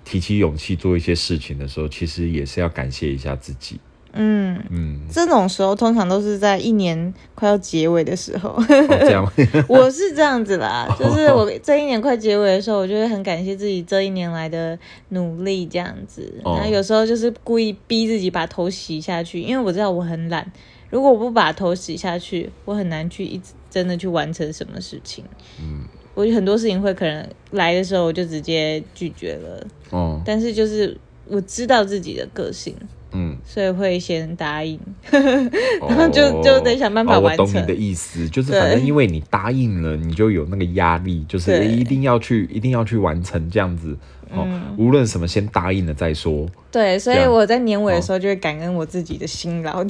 [0.05, 3.79] 提起勇气做一些事情的时候，其实也是要感谢一下自己。
[4.17, 9.33] 嗯，嗯，这种时候通常都是在一年快要结尾的时候，哦、这样，
[9.69, 14.79] 我是这样子啦，就是我这一年快结尾的时候，我就会很感谢自己这一年来的
[15.11, 16.33] 努力，这样子。
[16.43, 16.55] 哦。
[16.57, 20.51] 然后有时候就是故意逼自己把头洗下去，因为我知道我很懒，
[20.91, 25.25] 如果我不把头洗下去，我很难去一直真的去完成什么事情。
[25.61, 30.97] 嗯，我有很多事情会可能来的时候我就直接拒绝了，哦，但是就是
[31.29, 32.75] 我知道自己的个性，
[33.17, 34.79] 嗯，所以会先答应。
[35.11, 43.97] 然后 就就得想办法哦、我完成懂你的意思，就是反正因为你答应了，你就有那个压力，就是一定要去，一定要去完成这样子。
[44.33, 44.75] 哦，嗯。
[44.77, 46.47] 无论什么，先答应了再说。
[46.71, 49.83] 对，所以我在年尾的时候就会感恩我自己的辛劳，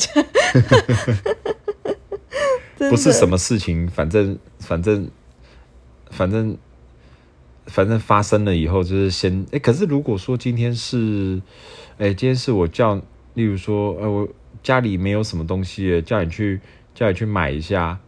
[2.79, 5.09] 不是什么事情，反正反正
[6.11, 6.57] 反正
[7.67, 11.41] 反正发生了以后，就是先哎、可是如果说今天是
[11.99, 13.01] 哎、今天是我叫，
[13.37, 14.27] 例如说，呃，我
[14.63, 16.59] 家里没有什么东西，叫你去
[16.95, 17.99] 叫你去买一下，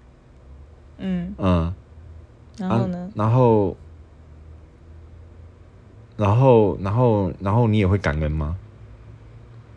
[0.97, 1.75] 嗯，嗯，
[2.59, 2.99] 然后呢？
[2.99, 3.13] 啊？
[3.15, 3.77] 然后，
[6.17, 8.57] 然后，然后，然后你也会感恩吗？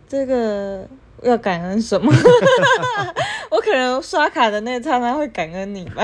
[0.07, 0.87] 这个
[1.23, 2.11] 要感恩什么？
[3.51, 6.01] 我可能刷卡的那刹那会感恩你吧。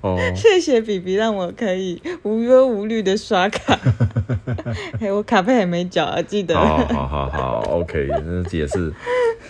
[0.00, 3.78] 哦，谢谢比比，让我可以无忧无虑的刷卡。
[5.00, 6.54] 哎，我卡费还没缴啊，记得。
[6.54, 8.92] 好好好好，OK，那也是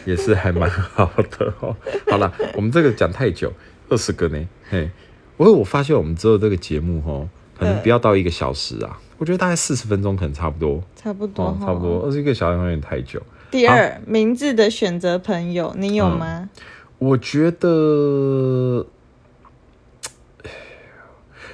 [0.05, 1.75] 也是还蛮好的哦。
[2.07, 3.53] 好了，我们这个讲太久，
[3.89, 4.91] 二十个呢，嘿，
[5.37, 7.29] 我我发现我们之后这个节目哦，
[7.59, 12.03] 可能不要到一个小时啊，我觉得大概四十分钟可能差不多，差不多哦，差不多。
[12.05, 13.23] 二十一个小时有点太久。
[13.51, 16.51] 第二，名字的选择朋友，你有吗？
[16.99, 18.87] 我觉得，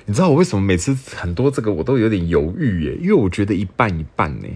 [0.07, 2.95] 你知道我为什么每次很多这个我都有点犹豫耶？
[3.01, 4.49] 因为我觉得一半一半呢。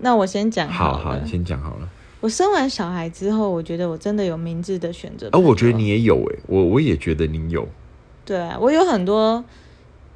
[0.00, 1.88] 那我先讲好好了，你先讲好了。
[2.20, 5.28] 我生完小孩之后，我觉得我真的有明智的选择。
[5.32, 7.68] 而我觉得你也有哎，我我也觉得你有。
[8.24, 9.44] 对啊，我有很多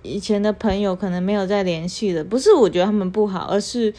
[0.03, 3.95] 以前的朋友可能没有再联系了，不是我觉得他们不好，而是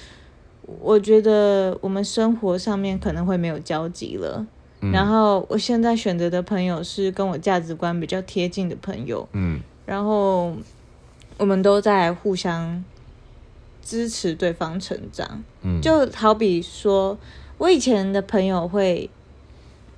[0.82, 4.46] 我觉得我们生活上面可能会没有交集了。
[4.92, 10.56] 然后我现在选择的朋友是跟我价值观比较贴近的朋友，嗯，然后
[11.38, 12.84] 我们都在互相
[13.82, 17.18] 支持对方成长，嗯，就好比说，
[17.58, 19.10] 我以前的朋友会，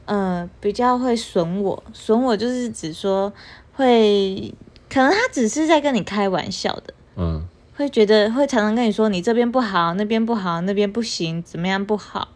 [0.06, 3.32] 呃，比较会损我，损我就是指说
[3.74, 4.54] 会，
[4.90, 7.44] 可能他只是在跟你开玩笑的，嗯，
[7.76, 12.30] 会觉得会常常跟你说你这边不好，那边不好，那边不行，怎么样不好。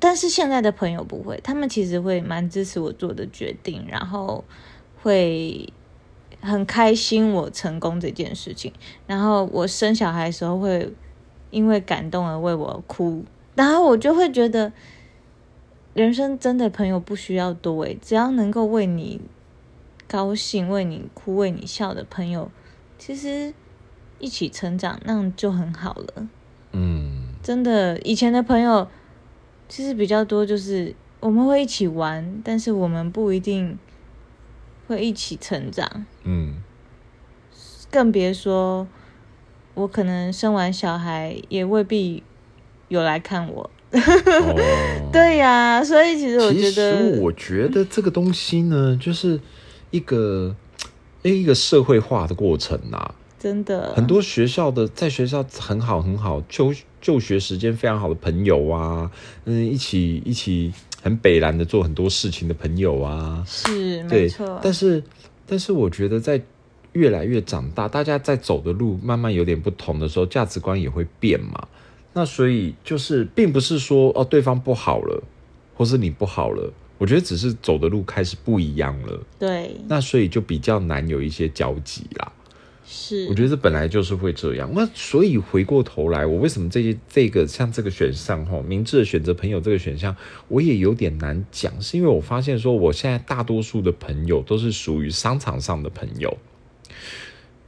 [0.00, 4.44] 但是现在的朋友不会，他们其实会蛮支持我做的决定，然后
[5.02, 5.72] 会
[6.44, 8.72] 很开心我成功这件事情。
[9.06, 10.92] 然后我生小孩的时候会
[11.50, 14.72] 因为感动而为我哭，然后我就会觉得
[15.94, 19.20] 人生真的朋友不需要多诶，只要能够为你
[20.06, 22.50] 高兴、为你哭、为你笑的朋友，
[22.98, 23.54] 其实
[24.18, 26.28] 一起成长那样就很好了。
[26.72, 28.86] 嗯，真的，以前的朋友。
[29.66, 33.78] 其实比较多就是我们会一起玩，但是我们不一定
[34.86, 36.06] 会一起成长。
[36.24, 36.54] 嗯，
[37.90, 38.86] 更别说
[39.74, 42.22] 我可能生完小孩也未必
[42.88, 43.70] 有来看我。
[45.12, 49.40] 对呀，所以其实我觉得，其实我觉得这个东西呢，就是
[49.92, 50.56] 一个
[51.22, 53.14] 一个社会化的过程呐。
[53.38, 59.10] 真的，很多学校的在学校很好很好就就学时间非常好的朋友啊，
[59.44, 60.72] 嗯，一起一起
[61.04, 64.58] 很北蓝的做很多事情的朋友啊，是没错。
[64.62, 65.04] 但是
[65.46, 66.40] 但是我觉得在
[66.92, 71.68] 越来越长大，大家在走的路慢慢有点不同的时候，价值观也会变嘛。
[72.14, 75.22] 那所以就是并不是说哦对方不好了，
[75.74, 79.20] 或是你不好了，我觉得只是走的路开始不一样了。
[79.38, 82.32] 对，那所以就比较难有一些交集啦。
[82.86, 84.70] 是，我觉得这本来就是会这样。
[84.74, 90.14] 那所以回过头来，我为什么这些这个像这个选项哈，明智的选择朋友这个选项，
[90.48, 96.36] 我也有点难讲，是因为我发现说，我现在大多数的朋友都是属于商场上的朋友，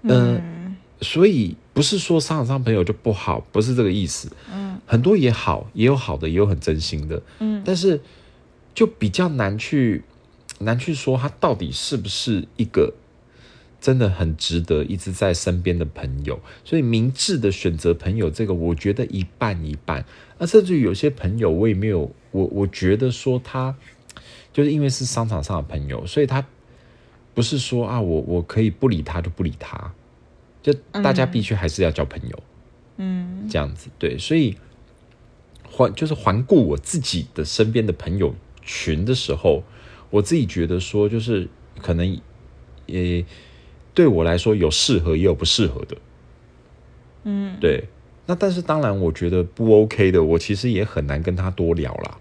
[0.03, 8.01] 嗯，所以不是说商场上朋友就不好，不是这个意思，嗯，很多也好，也有好的，也有很真心的，嗯，但是
[8.75, 10.03] 就比较难去
[10.59, 12.93] 难去说他到底是不是一个。
[13.87, 20.05] 真的很值得一直在身边的朋友，所以明智的选择朋友，这个我觉得一半一半。
[20.39, 23.77] 那甚至于有些朋友，我也没有我我觉得说他
[24.53, 26.45] 就是因为是商场上的朋友，所以他
[27.33, 29.95] 不是说啊，我我可以不理他就不理他，
[30.65, 32.43] 就大家必须还是要交朋友，
[32.97, 34.19] 嗯，这样子对。
[34.19, 34.57] 所以
[35.63, 39.63] 环就是环顾我自己的身边的朋友群的时候，
[40.11, 41.49] 我自己觉得说，就是
[41.81, 42.21] 可能
[42.87, 43.25] 也。
[43.97, 45.97] 对我来说有适合也有不适合的，
[47.25, 47.85] 嗯，对。
[48.27, 52.19] 那但是当然，我觉得不 OK 的，我其实也很难跟他多聊啦。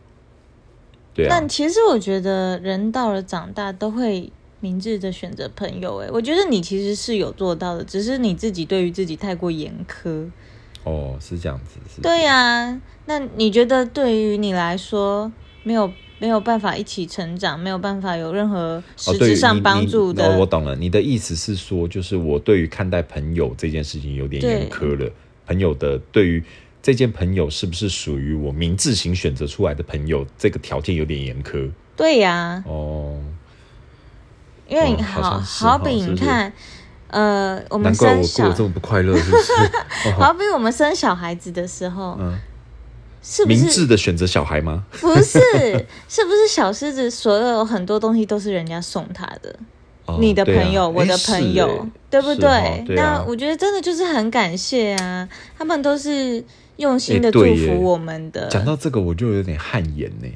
[1.13, 1.27] 对啊。
[1.29, 5.97] 但其实我觉得人到了长大都会明智的选择朋友。
[5.97, 10.29] 哎，我觉得你其实是有做到的，只是你自己对于自己太过严苛。
[10.85, 11.79] 哦，是这样子。
[11.93, 15.29] 是对呀，那你觉得对于你来说
[15.63, 15.91] 没有？
[16.25, 20.35] 没有办法一起成长，没有办法有任何实质上帮助的。
[20.39, 25.07] 我懂了，你的意思是说，就是我对于看待朋友这件事情有点严苛了。
[25.45, 26.43] 朋友的对于
[26.81, 31.69] 这件朋友是不是属于我明智型选择出来的朋友，这个条件有点严苛。
[31.95, 32.63] 对呀。
[32.65, 33.19] 哦。
[34.67, 36.51] 因为好好比你看，
[37.09, 39.53] 呃，我们生小这么不快乐，是不是？
[40.17, 42.35] 好比我们生小孩子的时候，嗯。
[43.27, 44.85] 是明智的选择小孩吗？
[45.01, 45.39] 不是，
[46.07, 49.55] 是不是小狮子所有很多东西都是人家送他的？
[50.19, 52.85] 你的朋友，我的朋友，对不对？
[52.89, 56.43] 那我觉得真的就是很感谢啊，他们都是
[56.77, 58.47] 用心的祝福我们的。
[58.47, 60.27] 讲到这个，我就有点汗颜呢，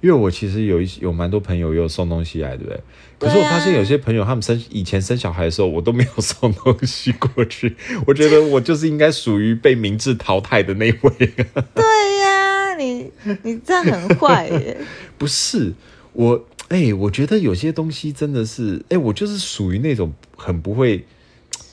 [0.00, 2.80] 因为我其实有一有蛮多朋友有送东西来，对不对？
[3.18, 7.76] 可是我发现有些朋友他们生以前生小孩的时候，我都没有送东西过去。
[8.06, 11.10] 我觉得我就是应该属于被明智淘汰的那一位。
[11.18, 12.09] 对呀，
[12.80, 13.10] 你
[13.42, 14.76] 你这样很坏耶。
[15.18, 15.72] 不是
[16.14, 21.04] 我，哎，我觉得有些东西真的是，哎，我就是属于那种很不会。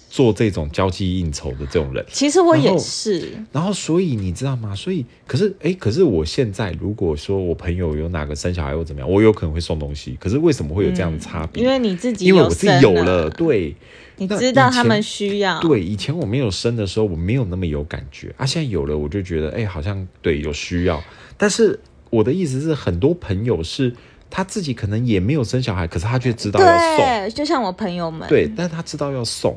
[0.09, 3.29] 做这种交际应酬的这种人，其实我也是。
[3.51, 4.73] 然后，所以你知道吗？
[4.73, 10.17] 所以，可是，哎，可是我现在如果说我朋友有哪个生小孩或怎么样，我有可能会送东西。
[10.19, 11.61] 可是为什么会有这样的差别？
[11.61, 13.75] 因为你自己，因为我自己有了，对，
[14.17, 15.59] 你知道他们需要。
[15.61, 18.45] 对，以前我没有生的时候，我没有那么有感觉啊。
[18.45, 21.01] 现在有了，我就觉得，哎，好像对有需要。
[21.37, 23.93] 但是我的意思是，很多朋友是
[24.29, 29.55] 他自己可能也没有生小孩，可是他却知道要送，就像我朋友们，对，但是他知道要送。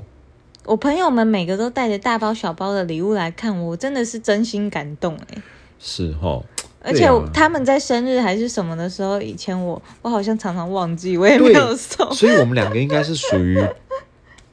[0.66, 5.42] 我朋友们每个都带着大包小包的礼物来看我，真的是真心感动哎。
[5.79, 6.44] 是哦，
[6.83, 12.12] 而且他们在生日还是什么的时候，以前我我好像常常忘记，我也没有送。
[12.12, 13.59] 所以我们两个应该是属于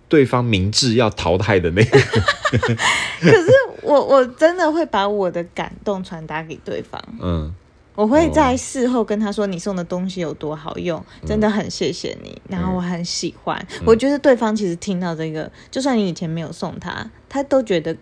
[0.10, 2.00] 对方明智要淘汰的那个。
[3.20, 7.02] 可是我我真的会把我的感动传达给对方。
[7.22, 7.54] 嗯。
[7.96, 13.60] 我会在事后跟他说你送的东西有多好用，真的很谢谢你，然后我很喜欢。
[13.84, 17.98] 我觉得对方其实听到这个，就算你以前没有送他，他都觉得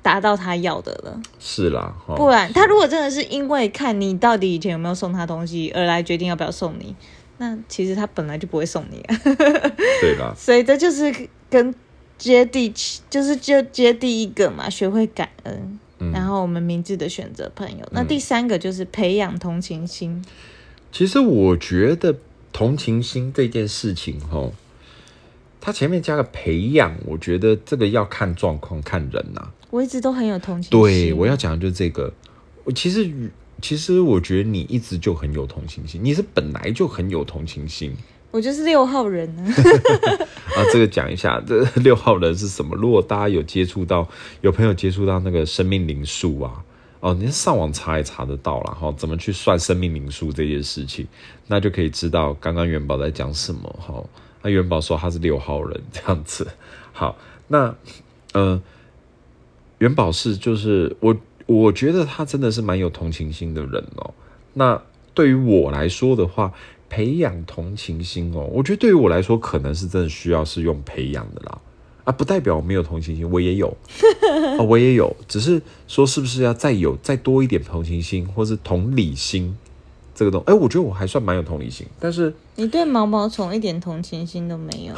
[0.00, 1.20] 达到他要的了。
[1.38, 6.96] 是啦，不然他如果真的是因为看你到底以前有没有送他东西而来决定要不要送你，
[7.42, 9.02] 那其实他本来就不会送你。
[10.00, 11.12] 对啦， 所以这就是
[11.50, 11.74] 跟
[12.16, 15.80] 接地气，就是就接第一个嘛，学会感恩。
[16.12, 17.88] 然后我们明智的选择朋友。
[17.90, 20.24] 那第三个就是培养同情心。
[20.92, 22.16] 其实我觉得
[22.52, 24.52] 同情心这件事情，哈，
[25.60, 29.50] 它前面加个培养，我觉得这个要看状况、看人呐。
[29.70, 30.80] 我一直都很有同情心。
[30.80, 32.12] 对，我要讲的就是这个。
[32.62, 33.10] 我其实，
[33.62, 37.94] 其实我觉得你一直就很有同情心，你是本来就很有同情心。
[38.32, 39.42] 我就是六号人呢。
[40.56, 42.74] 啊，这个讲一下，这六号人是什么？
[42.76, 44.08] 如果大家有接触到，
[44.40, 46.64] 有朋友接触到那个生命灵数啊，
[47.00, 51.06] 哦，你上网查也查得到了哈，怎么去算生命灵数这件事情，
[51.46, 54.02] 那就可以知道刚刚元宝在讲什么哈。
[54.42, 56.48] 那元宝说他是六号人这样子。
[56.92, 57.74] 好，那
[58.32, 58.60] 呃，
[59.78, 61.14] 元宝是就是我，
[61.46, 64.14] 我觉得他真的是蛮有同情心的人哦。
[64.54, 64.82] 那
[65.14, 66.52] 对于我来说的话。
[66.94, 71.58] 培养同情心哦，我觉得对于我来说，可能是真的需要是用培养的啦，
[72.04, 73.74] 啊，不代表我没有同情心，我也有，
[74.60, 79.56] 啊，我也有，只是说是不是要再有再多一点同情心，或是同理心
[80.14, 84.94] 这个东，哎，我觉得我还算蛮有同理心，但是你对毛毛虫一点同情心都没有，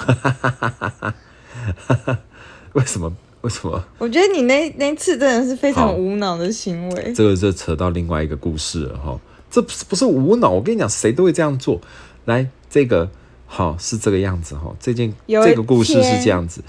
[2.75, 3.15] 为什么？
[3.45, 3.85] 为什么？
[3.99, 9.21] 我觉得你那那次真的是非常无脑的行为，这个就扯到另外一个故事了哈。
[9.51, 11.79] 这不是不是无脑，我跟你讲，谁都会这样做。
[12.25, 13.11] 来，这个
[13.47, 14.75] 好是这个样子哈。
[14.81, 16.65] 这件这个故事是这样子。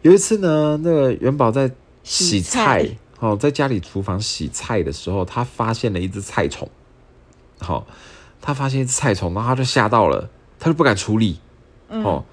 [0.00, 1.70] 有一次呢，那个元宝在
[2.02, 2.88] 洗菜，
[3.20, 6.66] 哦，在家里厨房洗菜的时候，他发现了一只菜虫。
[7.58, 7.86] 好，
[8.40, 11.38] 他发现一只菜虫，然后他就吓到了，他就不敢处理。
[11.90, 12.24] 哦，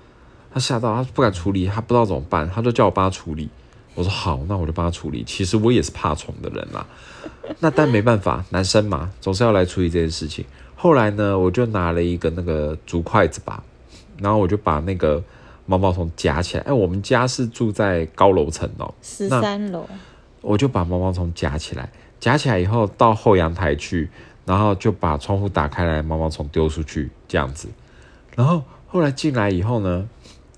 [0.53, 3.49] 他吓到，他不敢处理，他不知道怎么办，他就叫我帮他处理。
[3.93, 5.23] 我说好，那我就帮他处理。
[5.23, 6.85] 其实我也是怕虫的人啦。
[7.59, 10.45] 那但没办法，男生嘛，总是要来处理这件事情。
[10.75, 13.63] 后来呢，我就拿了一个那个竹筷子吧，
[14.19, 15.21] 然后我就把那个
[15.65, 16.63] 毛毛虫夹起来。
[16.63, 19.85] 哎，我们家是住在高楼层哦，十三楼。
[20.41, 24.09] 我就把毛毛虫夹起来，夹起来以后到后阳台去，
[24.45, 27.67] 然后就把窗户打开来，毛毛虫丢出去这样子。
[28.35, 30.09] 然后后来进来以后呢，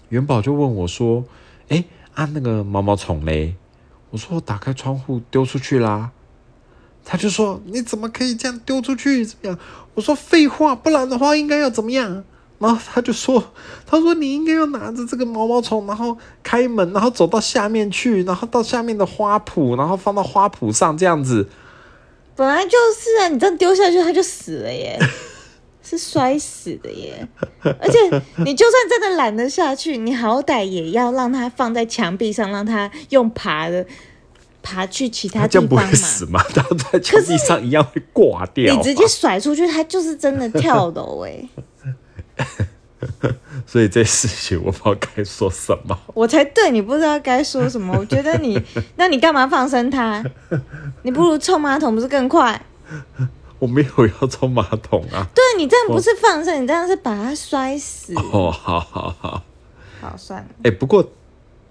[0.08, 1.26] 元宝就问我说
[1.68, 1.84] ：“哎，
[2.16, 3.56] 啊那个毛毛虫嘞？”
[4.12, 6.12] 我说我：“打开窗户丢出去啦。”
[7.06, 9.26] 他就说：“你怎么可以这样丢出去？
[9.26, 9.60] 怎么样？”
[9.96, 12.24] 我说：“废话，不然的话应该要怎么样？”
[12.60, 13.44] 然后他就说
[13.86, 21.50] ：“他说你应该要拿着这个毛毛虫，然后开门，然后走到下面去，然后到下面的花圃，然后放到花圃上这样子。”
[22.36, 24.98] 本来就是啊，你这样丢下去，他就死了耶，
[25.84, 27.28] 是摔死的耶。
[27.62, 33.86] 而且你就算真的懒得下去，你好歹也要让它放在墙壁上，让它用爬的。
[34.66, 35.92] 爬去其他地方嘛？
[35.92, 36.42] 死吗？
[36.56, 38.74] 它在墙壁上一样会挂掉。
[38.74, 41.50] 你直接甩出去，它就是真的跳楼哎！
[43.68, 46.00] 所以这事情我不知道该说什么。
[46.14, 47.94] 我才对你不知道该说什么。
[48.00, 48.58] 我觉得你，
[48.96, 50.24] 那你干嘛放生它？
[51.02, 52.66] 你不如冲马桶不是更快？
[53.64, 55.26] 我没有要冲马桶啊！
[55.34, 58.14] 对你这样不是放生，你这样是把它摔死。
[58.16, 59.42] 哦，好好好，
[60.02, 60.50] 好算了。
[60.64, 61.10] 哎，不过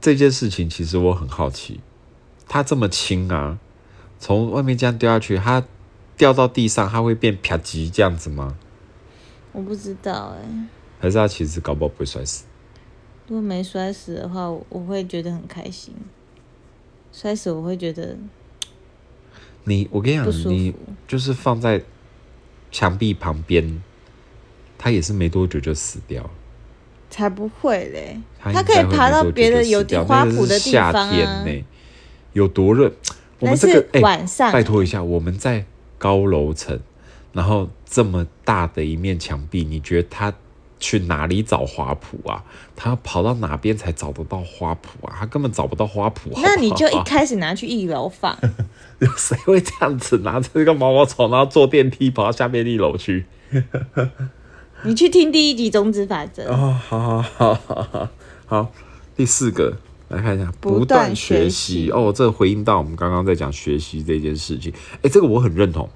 [0.00, 1.80] 这件事情其实我很好奇。
[2.48, 3.58] 它这么轻啊，
[4.18, 5.62] 从外面这样掉下去，它
[6.16, 8.56] 掉到地上，它会变啪叽这样子吗？
[9.52, 10.66] 我不知道哎、
[10.98, 12.44] 还是它其实搞不好不会摔死？
[13.28, 15.92] 如果没摔死的话，我我会觉得很开心；
[17.12, 18.16] 摔死我会觉得
[19.64, 20.74] 你，我跟你讲，你。
[21.08, 21.82] 就是放在
[22.70, 23.82] 墙壁旁边，
[24.78, 26.30] 它也是没多久就死掉了。
[27.10, 28.18] 才不会嘞！
[28.40, 31.44] 它它可以爬到别的有地花圃的地方夏天啊。
[31.44, 31.64] 呢、
[32.32, 32.84] 有多热？
[33.40, 35.66] 我那们这个是哎、晚上，拜托一下，我们在
[35.98, 36.80] 高楼层，
[37.34, 40.32] 然后这么大的一面墙壁，你觉得他
[40.82, 42.42] 去哪里找花圃啊？
[42.74, 45.14] 他要跑到哪边才找得到花圃啊？
[45.20, 46.32] 他根本找不到花圃。
[46.42, 48.36] 那你就一开始拿去一楼放，
[48.98, 53.24] 有 谁会这样子拿着一个毛毛虫，然后坐电梯跑到下面一楼去？
[54.84, 56.52] 你去听第一集种子法则。
[56.52, 58.08] 哦，好好好好好
[58.46, 58.72] 好，
[59.16, 59.76] 第四个
[60.08, 64.72] 来看一下，不不断断学习哦，这回应到我们刚刚在讲学习这件事情，
[65.02, 65.88] 哎，这个我很认同。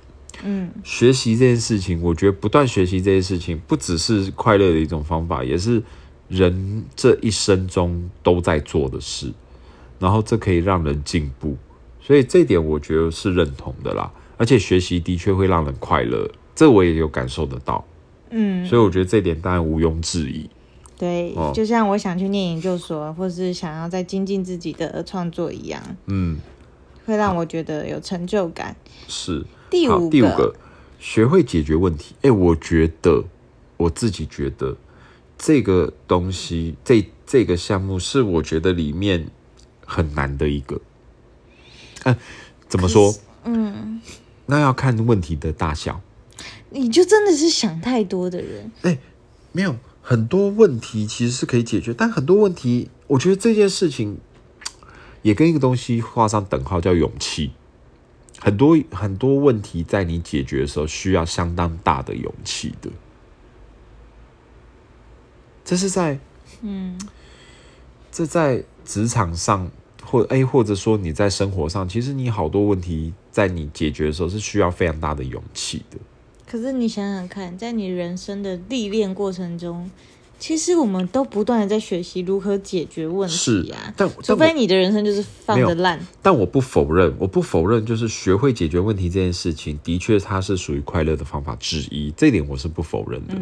[0.44, 5.82] 嗯，学习这件事情，我觉得不断学习这件事情，不只是快乐的一种方法，也是
[6.28, 9.32] 人这一生中都在做的事。
[9.98, 11.56] 然后这可以让人进步，
[12.02, 14.12] 所以这一点我觉得是认同的啦。
[14.36, 17.82] 而且学习的确会让人快乐，这我也有感受得到。
[18.28, 20.50] 嗯，所以我觉得这点当然毋庸置疑。
[20.98, 26.38] 对，哦就像我想去念研究所，或是想要再精进自己的创作一样，嗯，
[27.06, 28.76] 会让我觉得有成就感。
[29.08, 29.42] 是。
[29.66, 30.54] 好，第五第五个，
[30.98, 32.14] 学会解决问题。
[32.22, 33.24] 哎、我觉得
[33.76, 34.76] 我自己觉得
[35.36, 39.28] 这个东西，这这个项目是我觉得里面
[39.84, 40.80] 很难的一个。
[42.04, 42.16] 嗯、
[42.68, 43.14] 怎么说？
[43.44, 44.00] 嗯，
[44.46, 46.00] 那要看问题的大小。
[46.70, 48.70] 你就真的是想太多的人。
[48.82, 48.98] 哎
[49.52, 54.18] 没有很多问题其实是可以解决，但很多问题，我觉得这件事情
[55.22, 57.52] 也跟一个东西画上等号，叫勇气。
[58.38, 62.90] 很多很多问题在你解决的时候，需要相当大的勇气的。
[65.64, 66.18] 这是在
[66.60, 66.98] 嗯，
[68.12, 69.70] 这在职场上，
[70.04, 75.98] 或哎，或者说你在生活上，其实你好多问题在你解决的时候是需要非常大的勇气的。
[76.46, 79.90] 可是你想想看，在你人生的历练过程中，
[80.38, 93.34] 其实我们都不断的在学习如何解决问是题啊。，但除但我非你的人生就是放的烂，但我不否认，我不否认，就是学会解决问题这件事情，的确它是属于快乐的方法之一，这一点我是不否认的。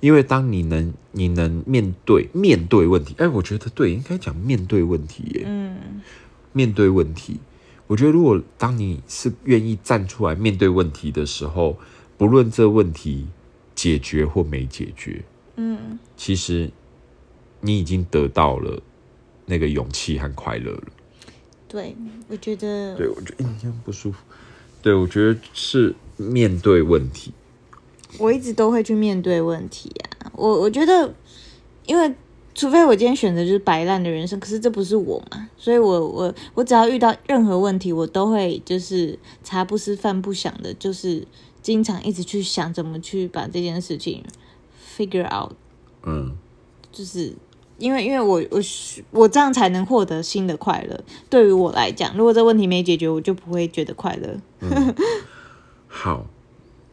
[0.00, 5.42] 因为当你能你能面对面对问题，哎，我觉得对，应该讲面对问题耶。
[5.46, 5.76] 嗯，
[6.52, 7.38] 面对问题，
[7.86, 11.76] 我觉得如果当你是愿意站出来面对问题的时候，
[12.16, 13.26] 不论这问题
[13.74, 15.22] 解决或没解决，
[15.60, 16.70] 嗯，其实
[17.60, 18.80] 你已经得到了
[19.46, 20.84] 那个勇气和快乐了。
[21.66, 21.96] 对，
[22.28, 24.22] 我觉得对，我觉得印象不舒服。
[24.80, 27.32] 对，我觉得是面对问题。
[28.18, 29.90] 我一直都会去面对问题
[30.20, 30.30] 啊。
[30.36, 31.12] 我我觉得，
[31.86, 32.14] 因为
[32.54, 41.26] 除非我今天选择就是摆烂的人生，可是这不是我嘛，所以我我我只要遇到任何问题，我都会就是茶不思饭不想的，就是
[41.60, 44.24] 经常一直去想怎么去把这件事情
[44.98, 45.52] figure out，
[46.02, 46.32] 嗯，
[46.90, 47.34] 就是。
[47.80, 48.60] 因为，因为我我
[49.12, 51.00] 我这样才能获得新的快乐。
[51.30, 54.36] 对于我来讲，如果这问题没解决，我就不会觉得快乐。
[55.86, 56.26] 好，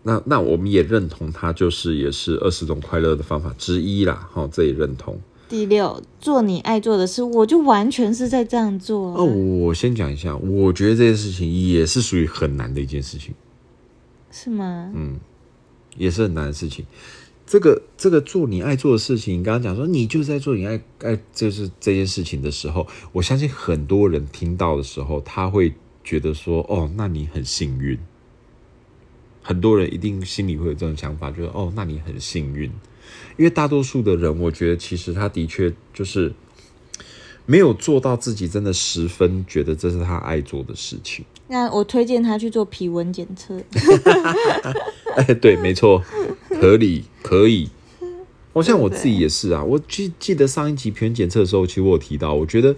[0.03, 4.29] 那那我们也认同它就是也是二十种快乐的方法之一啦。
[4.31, 5.19] 好、这也认同。
[5.49, 9.15] 第六，做你爱做的事，我就完全是在这样做、啊。
[9.17, 13.33] 哦，我先讲一下，我觉得这件事情也是属于很难的一件事情，
[14.29, 14.91] 是吗？
[14.93, 15.19] 嗯
[15.97, 16.85] 也是很难的事情。
[17.47, 25.73] 这个这个做你爱做的事情，你刚刚讲说你就是在做你爱爱就是这件事情的时候，我相信很多人听到的时候，他会
[26.03, 27.97] 觉得说，哦，那你很幸运。
[29.43, 32.63] 很多人一定心里会有这种想法，就是哦，那你很幸运，
[33.37, 36.33] 因为大多数的人，我觉得其实他的确就是
[37.45, 41.23] 没有做到自己真的十分觉得这是他爱做的事情。
[41.47, 43.61] 那我推荐他去做皮纹检测。
[45.15, 46.03] 哎，对，没错，
[46.49, 47.69] 合理，可以。
[48.53, 52.75] 我像我自己也是啊，我记记得上一集皮纹检测的时候，其实我有提到，我觉得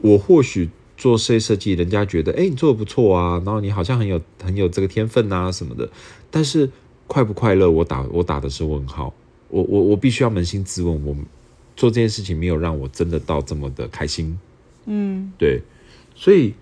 [0.00, 5.88] 我或许做设计设计，人家觉得，哎、你做的不错啊，然后你好像很有很有这个天分啊什么的，
[6.30, 6.70] 但是
[7.06, 9.12] 快不快乐，我打我打的是问号。
[9.48, 11.16] 我我我必须要扪心自问，我
[11.76, 14.38] 做这件事情没有让我真的到这么的开心。
[14.86, 15.62] 嗯，对，
[16.14, 16.52] 所以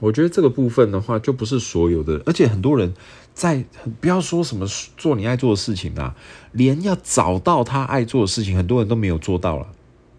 [0.00, 2.92] 我觉得这个部分的话，就不是所有的，而且很多人
[3.32, 3.64] 在
[4.00, 4.66] 不要说什么
[4.96, 6.14] 做你爱做的事情啊，
[6.52, 9.66] 连要找到他爱做的事情，很多人都没有做到了，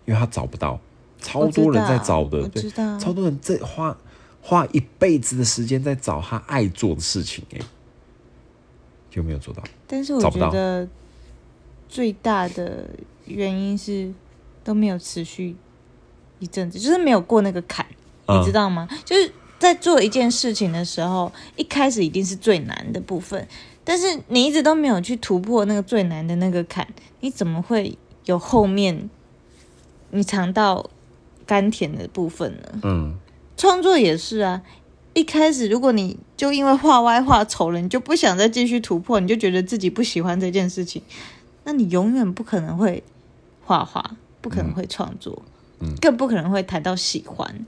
[0.06, 0.80] 因为他找不到，
[1.20, 3.96] 超多人在找的，对知道，超多人在花
[4.42, 7.62] 花一辈子的时间在找他爱做的事情、欸，
[9.10, 9.64] 就没有做到。
[9.88, 10.88] 但是我觉得
[11.88, 12.90] 最大的
[13.26, 14.12] 原因是
[14.64, 15.56] 都没有持续
[16.40, 17.86] 一阵子，就是没有过那个坎，
[18.26, 18.88] 嗯你知道吗？
[19.04, 23.48] 就是在做一件事情的时候，一开始一定是最难的部分，
[23.84, 26.88] 但是你一直都没有去突破那个最难的那个坎，
[27.22, 29.10] 你怎么会有后面
[30.12, 30.90] 你尝到
[31.46, 32.80] 甘甜的部分呢？
[32.84, 33.16] 嗯，
[33.56, 34.62] 创作也是啊，
[35.14, 41.02] 一开始如果你就因为画歪画丑了，你就不想再继续突破，你就觉得自己不喜欢这件事情，
[41.64, 43.02] 那你永远不可能会
[43.64, 45.42] 画画，不可能会创作，
[45.80, 47.66] 嗯更不可能会谈到喜欢。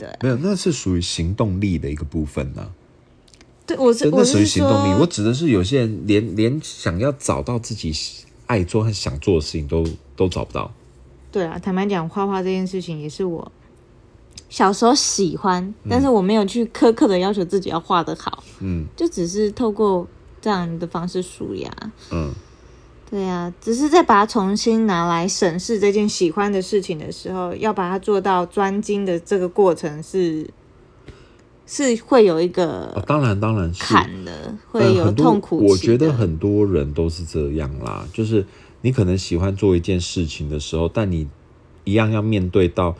[0.00, 2.72] 对，没有，那是属于行动力的一个部分呢、
[3.66, 4.98] 对我是真的属于行动力。
[4.98, 7.94] 我指的是有些人连连想要找到自己
[8.46, 9.86] 爱做和想做的事情都
[10.16, 10.72] 都找不到。
[11.30, 13.52] 对啊，坦白讲，画画这件事情也是我
[14.48, 20.08] 小时候喜欢，但是我没有去苛刻的要求自己要画的好，嗯就只是透过
[20.40, 21.70] 这样的方式舒压。
[22.10, 22.32] 嗯，
[23.10, 30.48] 对呀、只是在把它重新拿来审视这件喜欢的事情的时候，要把它做到专精的这个过程是
[31.66, 35.58] 是会有一哦个，当然当然是坎的，会有痛苦。
[35.66, 38.46] 我觉得很多人都是这样啦，就是
[38.82, 41.28] 你可能喜欢做一件事情的时候，但你
[41.82, 42.96] 一样要面对到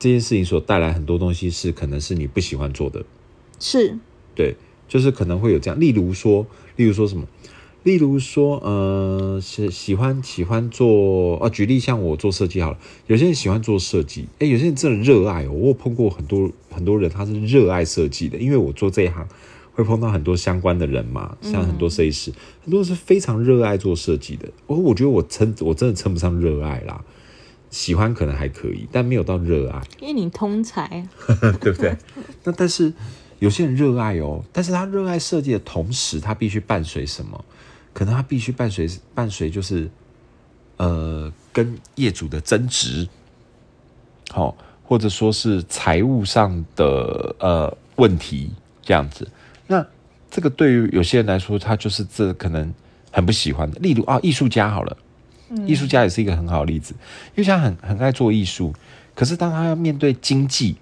[0.00, 3.04] 这件事情所带来很多东西是可能是你不喜欢做的，
[3.60, 3.96] 是
[4.34, 4.56] 对，
[4.88, 5.78] 就是可能会有这样。
[5.78, 6.44] 例如说，
[6.74, 7.24] 例如说什么？
[7.84, 12.78] 例如说，呃，喜喜欢喜欢做啊，举例像我做设计好了，
[13.08, 15.50] 有些人喜欢做设计，哎，有些人真的热爱哦。
[15.52, 19.26] 我有碰过很多很多人，他是热爱设计的，因为我做这一行
[19.74, 24.48] 会碰到很多相关的人嘛，像很多设计师，很多人是非常热爱做设计的。
[24.68, 27.02] 我我觉得我称我真的称不上热爱啦，
[27.70, 29.82] 喜欢可能还可以，但没有到热爱。
[29.98, 31.08] 因为你通才，
[31.60, 31.96] 对不对？
[32.44, 32.92] 那但是
[33.40, 37.44] 有些人热爱哦，但是他热爱设计的同时，他必须伴随什么？
[37.92, 39.90] 可能他必须伴随伴随就是
[40.76, 43.08] 呃跟业主的争执，
[44.30, 48.50] 好、或者说是财务上的呃问题
[48.82, 49.28] 这样子。
[49.66, 49.86] 那
[50.30, 52.72] 这个对于有些人来说，他就是这可能
[53.10, 53.78] 很不喜欢的。
[53.80, 54.96] 例如啊，艺术家好了，
[55.66, 56.94] 艺术家也是一个很好的例子，
[57.34, 58.72] 因为他很很爱做艺术，
[59.14, 60.76] 可是当他要面对经济，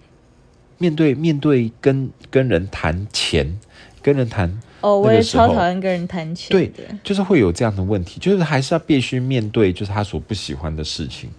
[0.78, 3.58] 面对面对跟跟人谈钱，
[4.00, 11.30] 跟人谈哦，我也超讨厌跟人谈钱对的。，就是会有这样的问题，就是还是要必须面对，就是他所不喜欢的事情。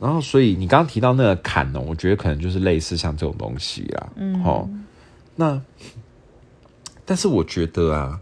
[0.00, 4.08] 然后，所以你刚刚提到那个坎呢、我觉得可能就是类似像这种东西啦。
[4.16, 4.68] 嗯，哦，
[5.36, 5.62] 那
[7.04, 8.20] 但是我觉得啊，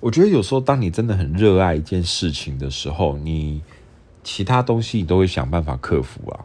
[0.00, 3.62] 我觉得有时候当你真的很热爱一件事情的时候，你
[4.22, 6.44] 其他东西你都会想办法克服啊。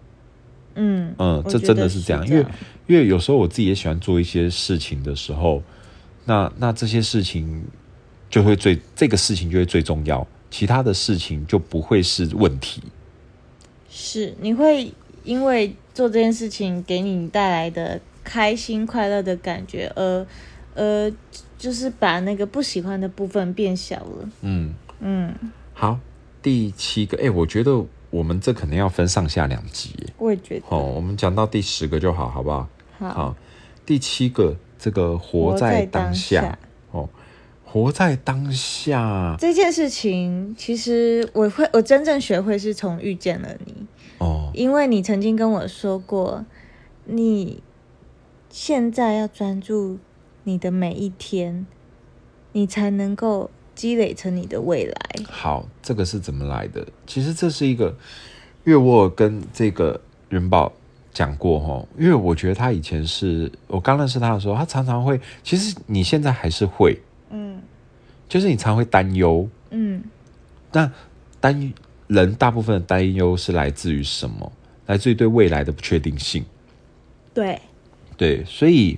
[0.76, 2.46] 嗯嗯，我这真的是这样，因为
[2.88, 5.62] 因为有时候我自己也喜欢做一些事情的时候，
[6.30, 7.66] 那那这些事情
[8.30, 12.84] 就会最这个事情就会最重要，其他的事情就不会是问题。
[13.90, 20.28] 是你会因为做这件事情给你带来的开心快乐的感觉，而
[20.76, 21.12] 呃，
[21.58, 24.30] 就是把那个不喜欢的部分变小了。
[24.42, 25.34] 嗯，嗯，
[25.74, 26.00] 好，
[26.44, 29.96] 第七个，哎、我觉得我们这可能要分上下两集。
[30.20, 30.66] 我也觉得。
[30.70, 32.70] 哦，我们讲到第十个就好，好不好？
[33.00, 33.36] 好，好，
[33.84, 36.58] 第七个，这个活在当下。
[36.92, 37.08] 哦，
[37.64, 39.36] 活在当下。
[39.38, 43.86] 这件事情，其实我会，我真正学会是从遇见了你，
[44.18, 46.44] 哦，因为你曾经跟我说过，
[47.06, 47.62] 你
[48.50, 50.00] 现在要专注
[50.46, 51.68] 你的每一天，
[52.54, 54.96] 你才能够积累成你的未来。
[55.30, 56.88] 好，这个是怎么来的？
[57.06, 57.96] 其实这是一个，
[58.66, 60.74] 因为我跟这个元宝
[61.20, 66.98] 讲过哈，因为我觉得他以前是我刚认识他的时候，他常常会，其实你现在还是会，
[67.30, 67.62] 嗯
[68.30, 70.02] 就是你常会担忧，嗯
[70.72, 70.90] 那
[71.42, 71.74] 担
[72.08, 74.50] 人大部分的担忧是来自于什么？
[74.86, 76.46] 来自于对未来的不确定性。
[77.34, 77.60] 对，
[78.16, 78.98] 对，所以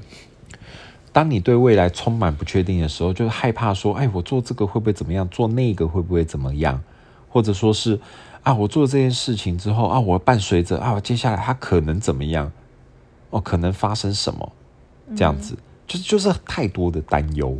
[1.11, 5.27] 当你对未来充满不确定的时候，就害怕说，哎，我做这个会不会怎么样？
[5.29, 6.79] 做那个会不会怎么样？
[7.27, 7.99] 或者说是
[8.43, 12.51] 啊，我做这件事情之后啊，我伴随着啊，接下来他可能怎么样？
[13.29, 14.51] 哦，可能发生什么？
[15.15, 17.57] 这样子，就是就是太多的担忧。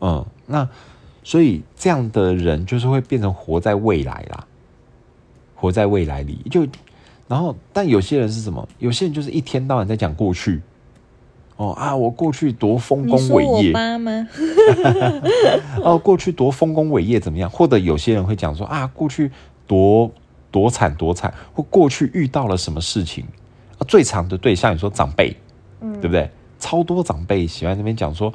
[0.00, 0.68] 嗯，那
[1.24, 4.46] 所以这样的人就是会变成活在未来啦，
[5.54, 6.66] 活在未来里就。
[7.28, 8.68] 然后，但有些人是什么？
[8.78, 10.62] 有些人就是一天到晚在讲过去，
[11.56, 14.28] 哦啊，我过去多丰功伟业，妈 吗？
[15.82, 17.50] 哦，过去多丰功伟业怎么样？
[17.50, 19.32] 或者有些人会讲说啊，过去
[19.66, 20.10] 多
[20.50, 23.24] 多惨多惨，或过去遇到了什么事情
[23.78, 23.84] 啊？
[23.88, 25.36] 最长的对，象你说长辈，
[25.80, 26.30] 嗯对不对？
[26.58, 28.32] 超多长辈喜欢那边讲说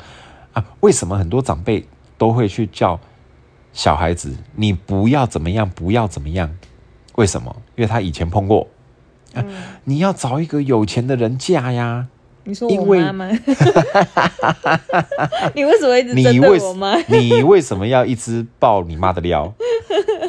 [0.53, 1.85] 啊，为什么很多长辈
[2.17, 2.99] 都会去叫
[3.73, 6.55] 小孩子你不要怎么样，不要怎么样？
[7.15, 7.55] 为什么？
[7.75, 8.67] 因为他以前碰过。
[9.33, 9.43] 啊，
[9.85, 12.07] 你要找一个有钱的人嫁呀。
[12.43, 13.29] 你说我妈吗？
[15.53, 16.97] 你为什么一直针对我妈？
[17.07, 19.53] 你为什么要一直爆你妈的料？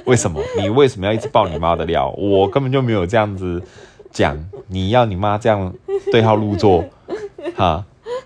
[0.04, 0.42] 为什么？
[0.58, 2.10] 你为什么要一直爆你妈的料？
[2.10, 3.62] 我根本就没有这样子
[4.10, 4.36] 讲。
[4.68, 5.72] 你要你妈这样
[6.10, 6.84] 对号入座，
[7.56, 7.84] 哈？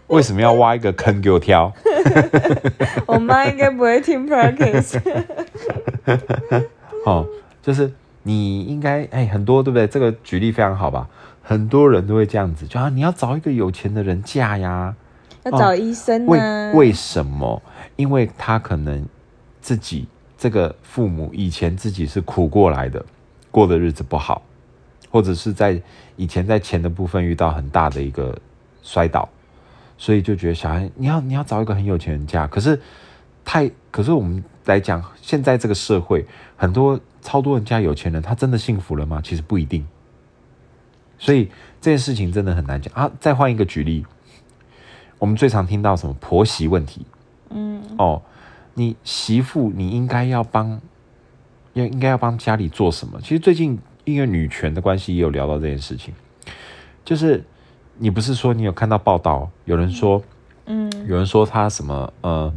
[0.09, 1.73] 为什么要挖一个坑给我跳？
[3.07, 5.01] 我妈应该不会听 practice。
[7.05, 7.27] 哦，
[7.63, 9.87] 就是你应该哎，很多对不对？
[9.87, 11.09] 这个举例非常好吧？
[11.43, 14.95] 很多人都会这样子，就啊，你要找一个有钱的人嫁呀，
[15.45, 16.73] 要找医生啊？
[16.73, 17.63] 为为什么？
[17.97, 19.07] 因为他可能
[19.61, 20.09] 自己
[20.39, 23.05] 这个父母以前自己是苦过来的，
[23.51, 24.43] 过的日子不好，
[25.11, 25.81] 或者是在
[26.17, 28.39] 以前在钱的部分遇到很大的一个
[28.83, 29.29] 摔倒。
[29.99, 32.79] 所以就觉得小孩，你要你要找一个很有钱人家，可是
[33.47, 39.23] 太可是我们来讲，现在这个社会很多超多人家有钱人，他真的幸福了吗？
[39.25, 39.87] 其实不一定。
[41.19, 41.47] 所以
[41.81, 43.11] 这件事情真的很难讲啊！
[43.19, 44.05] 再换一个举例，
[45.19, 47.07] 我们最常听到什么婆媳问题？
[47.49, 48.21] 嗯，哦，
[48.77, 50.81] 你媳妇你应该要帮，
[51.73, 53.21] 要应该要帮家里做什么？
[53.21, 56.15] 其实最近因为女权的关系，也有聊到这件事情，
[57.05, 57.45] 就是。
[57.99, 59.51] 你不是说你有看到报道？
[59.65, 60.23] 有人说，
[60.67, 62.53] 嗯，有人说她什么呃，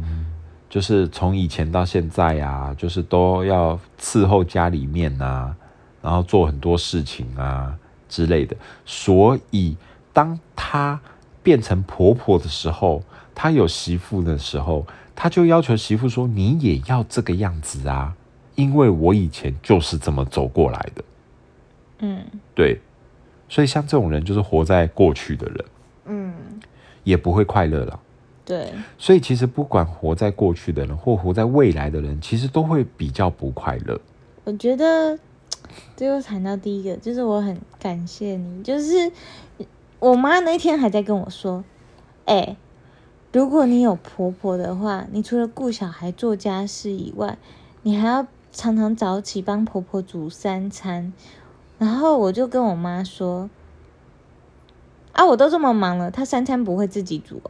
[0.68, 5.56] 就是从以前到现在啊，就是都要伺候家里面啊，
[6.02, 7.74] 然后做很多事情啊
[8.06, 8.54] 之类的。
[8.84, 9.74] 所以
[10.12, 11.00] 当她
[11.42, 13.02] 变成婆婆的时候，
[13.34, 14.86] 她有媳妇的时候，
[15.22, 18.16] 他就要求媳妇说：“你也要这个样子啊，
[18.54, 21.04] 因为我以前就是这么走过来的。”
[22.00, 22.80] 嗯，对。
[23.46, 25.64] 所以像这种人就是活在过去的人，
[26.06, 26.32] 嗯，
[27.04, 28.00] 也不会快乐了。
[28.46, 34.00] 对，所以其实不管活在过去的人或活在未来的人，其实都会比较不快乐。
[34.44, 35.18] 我觉得，
[35.94, 39.12] 最后谈到第一个，就是我很感谢你，就是
[39.98, 41.62] 我妈那天还在跟我说，
[42.24, 42.56] 哎，
[43.32, 47.38] 如果你有婆婆的话，你除了顾小孩、做家事以外，
[47.82, 51.12] 你还要常常早起帮婆婆煮三餐。
[51.78, 53.48] 然后我就跟我妈说
[55.12, 57.40] ：“啊，我都这么忙了，她三餐不会自己煮。”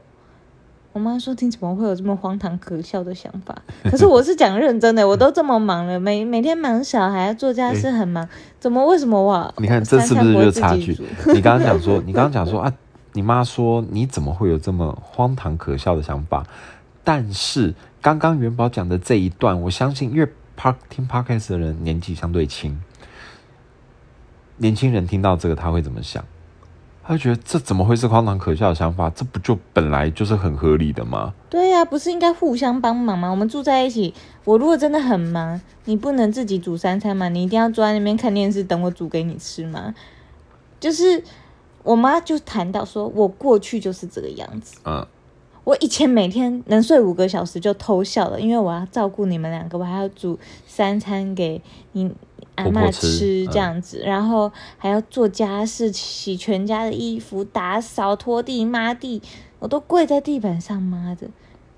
[0.93, 3.57] 我妈说：“你怎么会有这么荒唐可笑的想法？”
[3.91, 8.29] 可是我是讲认真的，我都这么忙了，每每天忙小孩、做家事很忙，
[8.59, 9.55] 怎么为什么我？
[9.59, 10.93] 你看这是不是就差距？
[11.33, 12.73] 你刚刚讲说，你刚刚讲说啊，
[13.13, 16.47] 你妈说你怎么会有这么荒唐可笑的想法？
[17.03, 22.81] 但是刚刚元宝讲的这一段，我相信，因为 Park 听 Podcast 的人年纪相对轻。
[24.59, 26.25] 年轻人听到这个他会怎么想？
[27.03, 29.11] 他会觉得这怎么会是荒唐可笑的想法？
[29.11, 31.33] 这不就本来就是很合理的吗？
[31.49, 33.31] 对呀，不是应该互相帮忙吗？
[33.31, 37.29] 我们住在一起，我如果真的很忙，你不能自己煮三餐吗？
[37.31, 39.95] 你一定要坐在那边看电视等我煮给你吃吗？
[40.79, 41.25] 就是
[41.83, 44.79] 我妈就谈到说，我过去就是这个样子。
[44.85, 45.07] 嗯，
[45.65, 51.63] 我以前每天能睡五个小时就偷笑了，因为我要照顾你们两个，我还要煮三餐给
[51.93, 52.11] 你。
[52.57, 59.23] 阿妈吃这样子，然后还要做家事，洗全家的衣服，打扫、拖地、抹地，
[59.61, 61.29] 我都跪在地板上抹的。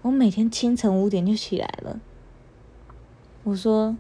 [0.01, 2.01] 我每天清晨五点就起来了。
[3.45, 3.95] 我说，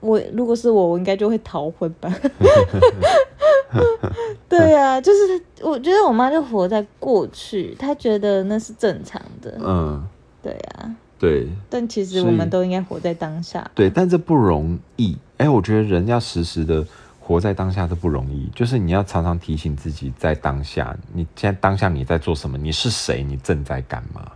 [0.00, 2.10] 我如果是我，我应该就会逃婚吧。
[4.48, 9.58] 对呀，就是我觉得我妈就活在过去，她觉得那是正常的。
[9.60, 10.06] 嗯，
[10.42, 10.94] 对呀。
[11.16, 13.70] 对，但其实我们都应该活在当下。
[13.74, 15.16] 对，但这不容易。
[15.38, 16.84] 哎，我觉得人要时时的
[17.18, 22.58] 活在当下都不容易，就是你要常常提醒自己，在当下，你现在当下你在做什么？
[22.58, 23.22] 你是谁？
[23.22, 24.32] 你正在干嘛？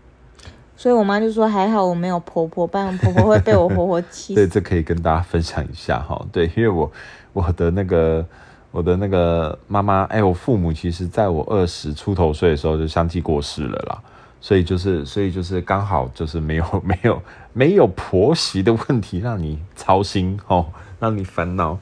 [0.76, 4.32] 所以我妈就说：“还好我没有婆婆，不然婆婆会被我活活气。
[4.36, 6.24] ”对，这可以跟大家分享一下哈。
[6.32, 6.90] 对，因为我
[7.32, 8.24] 我的那个
[8.70, 13.98] 我的那个妈妈，哎，我父母其实在我二十出头岁的时候就相继过世了啦。
[14.40, 20.66] 所以就是，所以就是刚好就是没有 没有没有婆媳的问题让你操心哦，
[21.00, 21.76] 让你烦恼。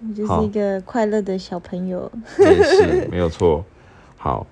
[0.00, 2.10] 你就是一个快乐的小朋友。
[2.38, 3.64] 也是没有错。
[4.18, 4.46] 好，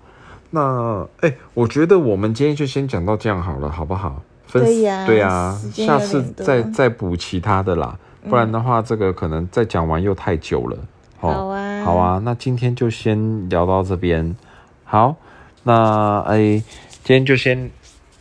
[0.51, 4.23] 那哎，我觉得我们今天就先讲到这样好了，好不好？
[4.47, 10.79] 分对呀，对呀，下次再再补其他的啦，不然的话这个可能再讲完又太久了。
[11.19, 14.37] 好啊，好啊，那今天就先聊到这边。
[14.85, 15.17] 好，
[15.65, 16.63] 那哎。
[17.03, 17.71] 今天就先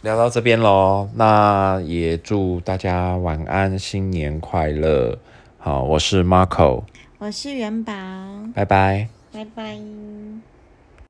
[0.01, 5.19] 聊到这边喽，那也祝大家晚安，新年快乐。
[5.59, 6.83] 好，我是 Marco，
[7.19, 7.93] 我是元宝，
[8.55, 9.77] 拜拜，拜拜。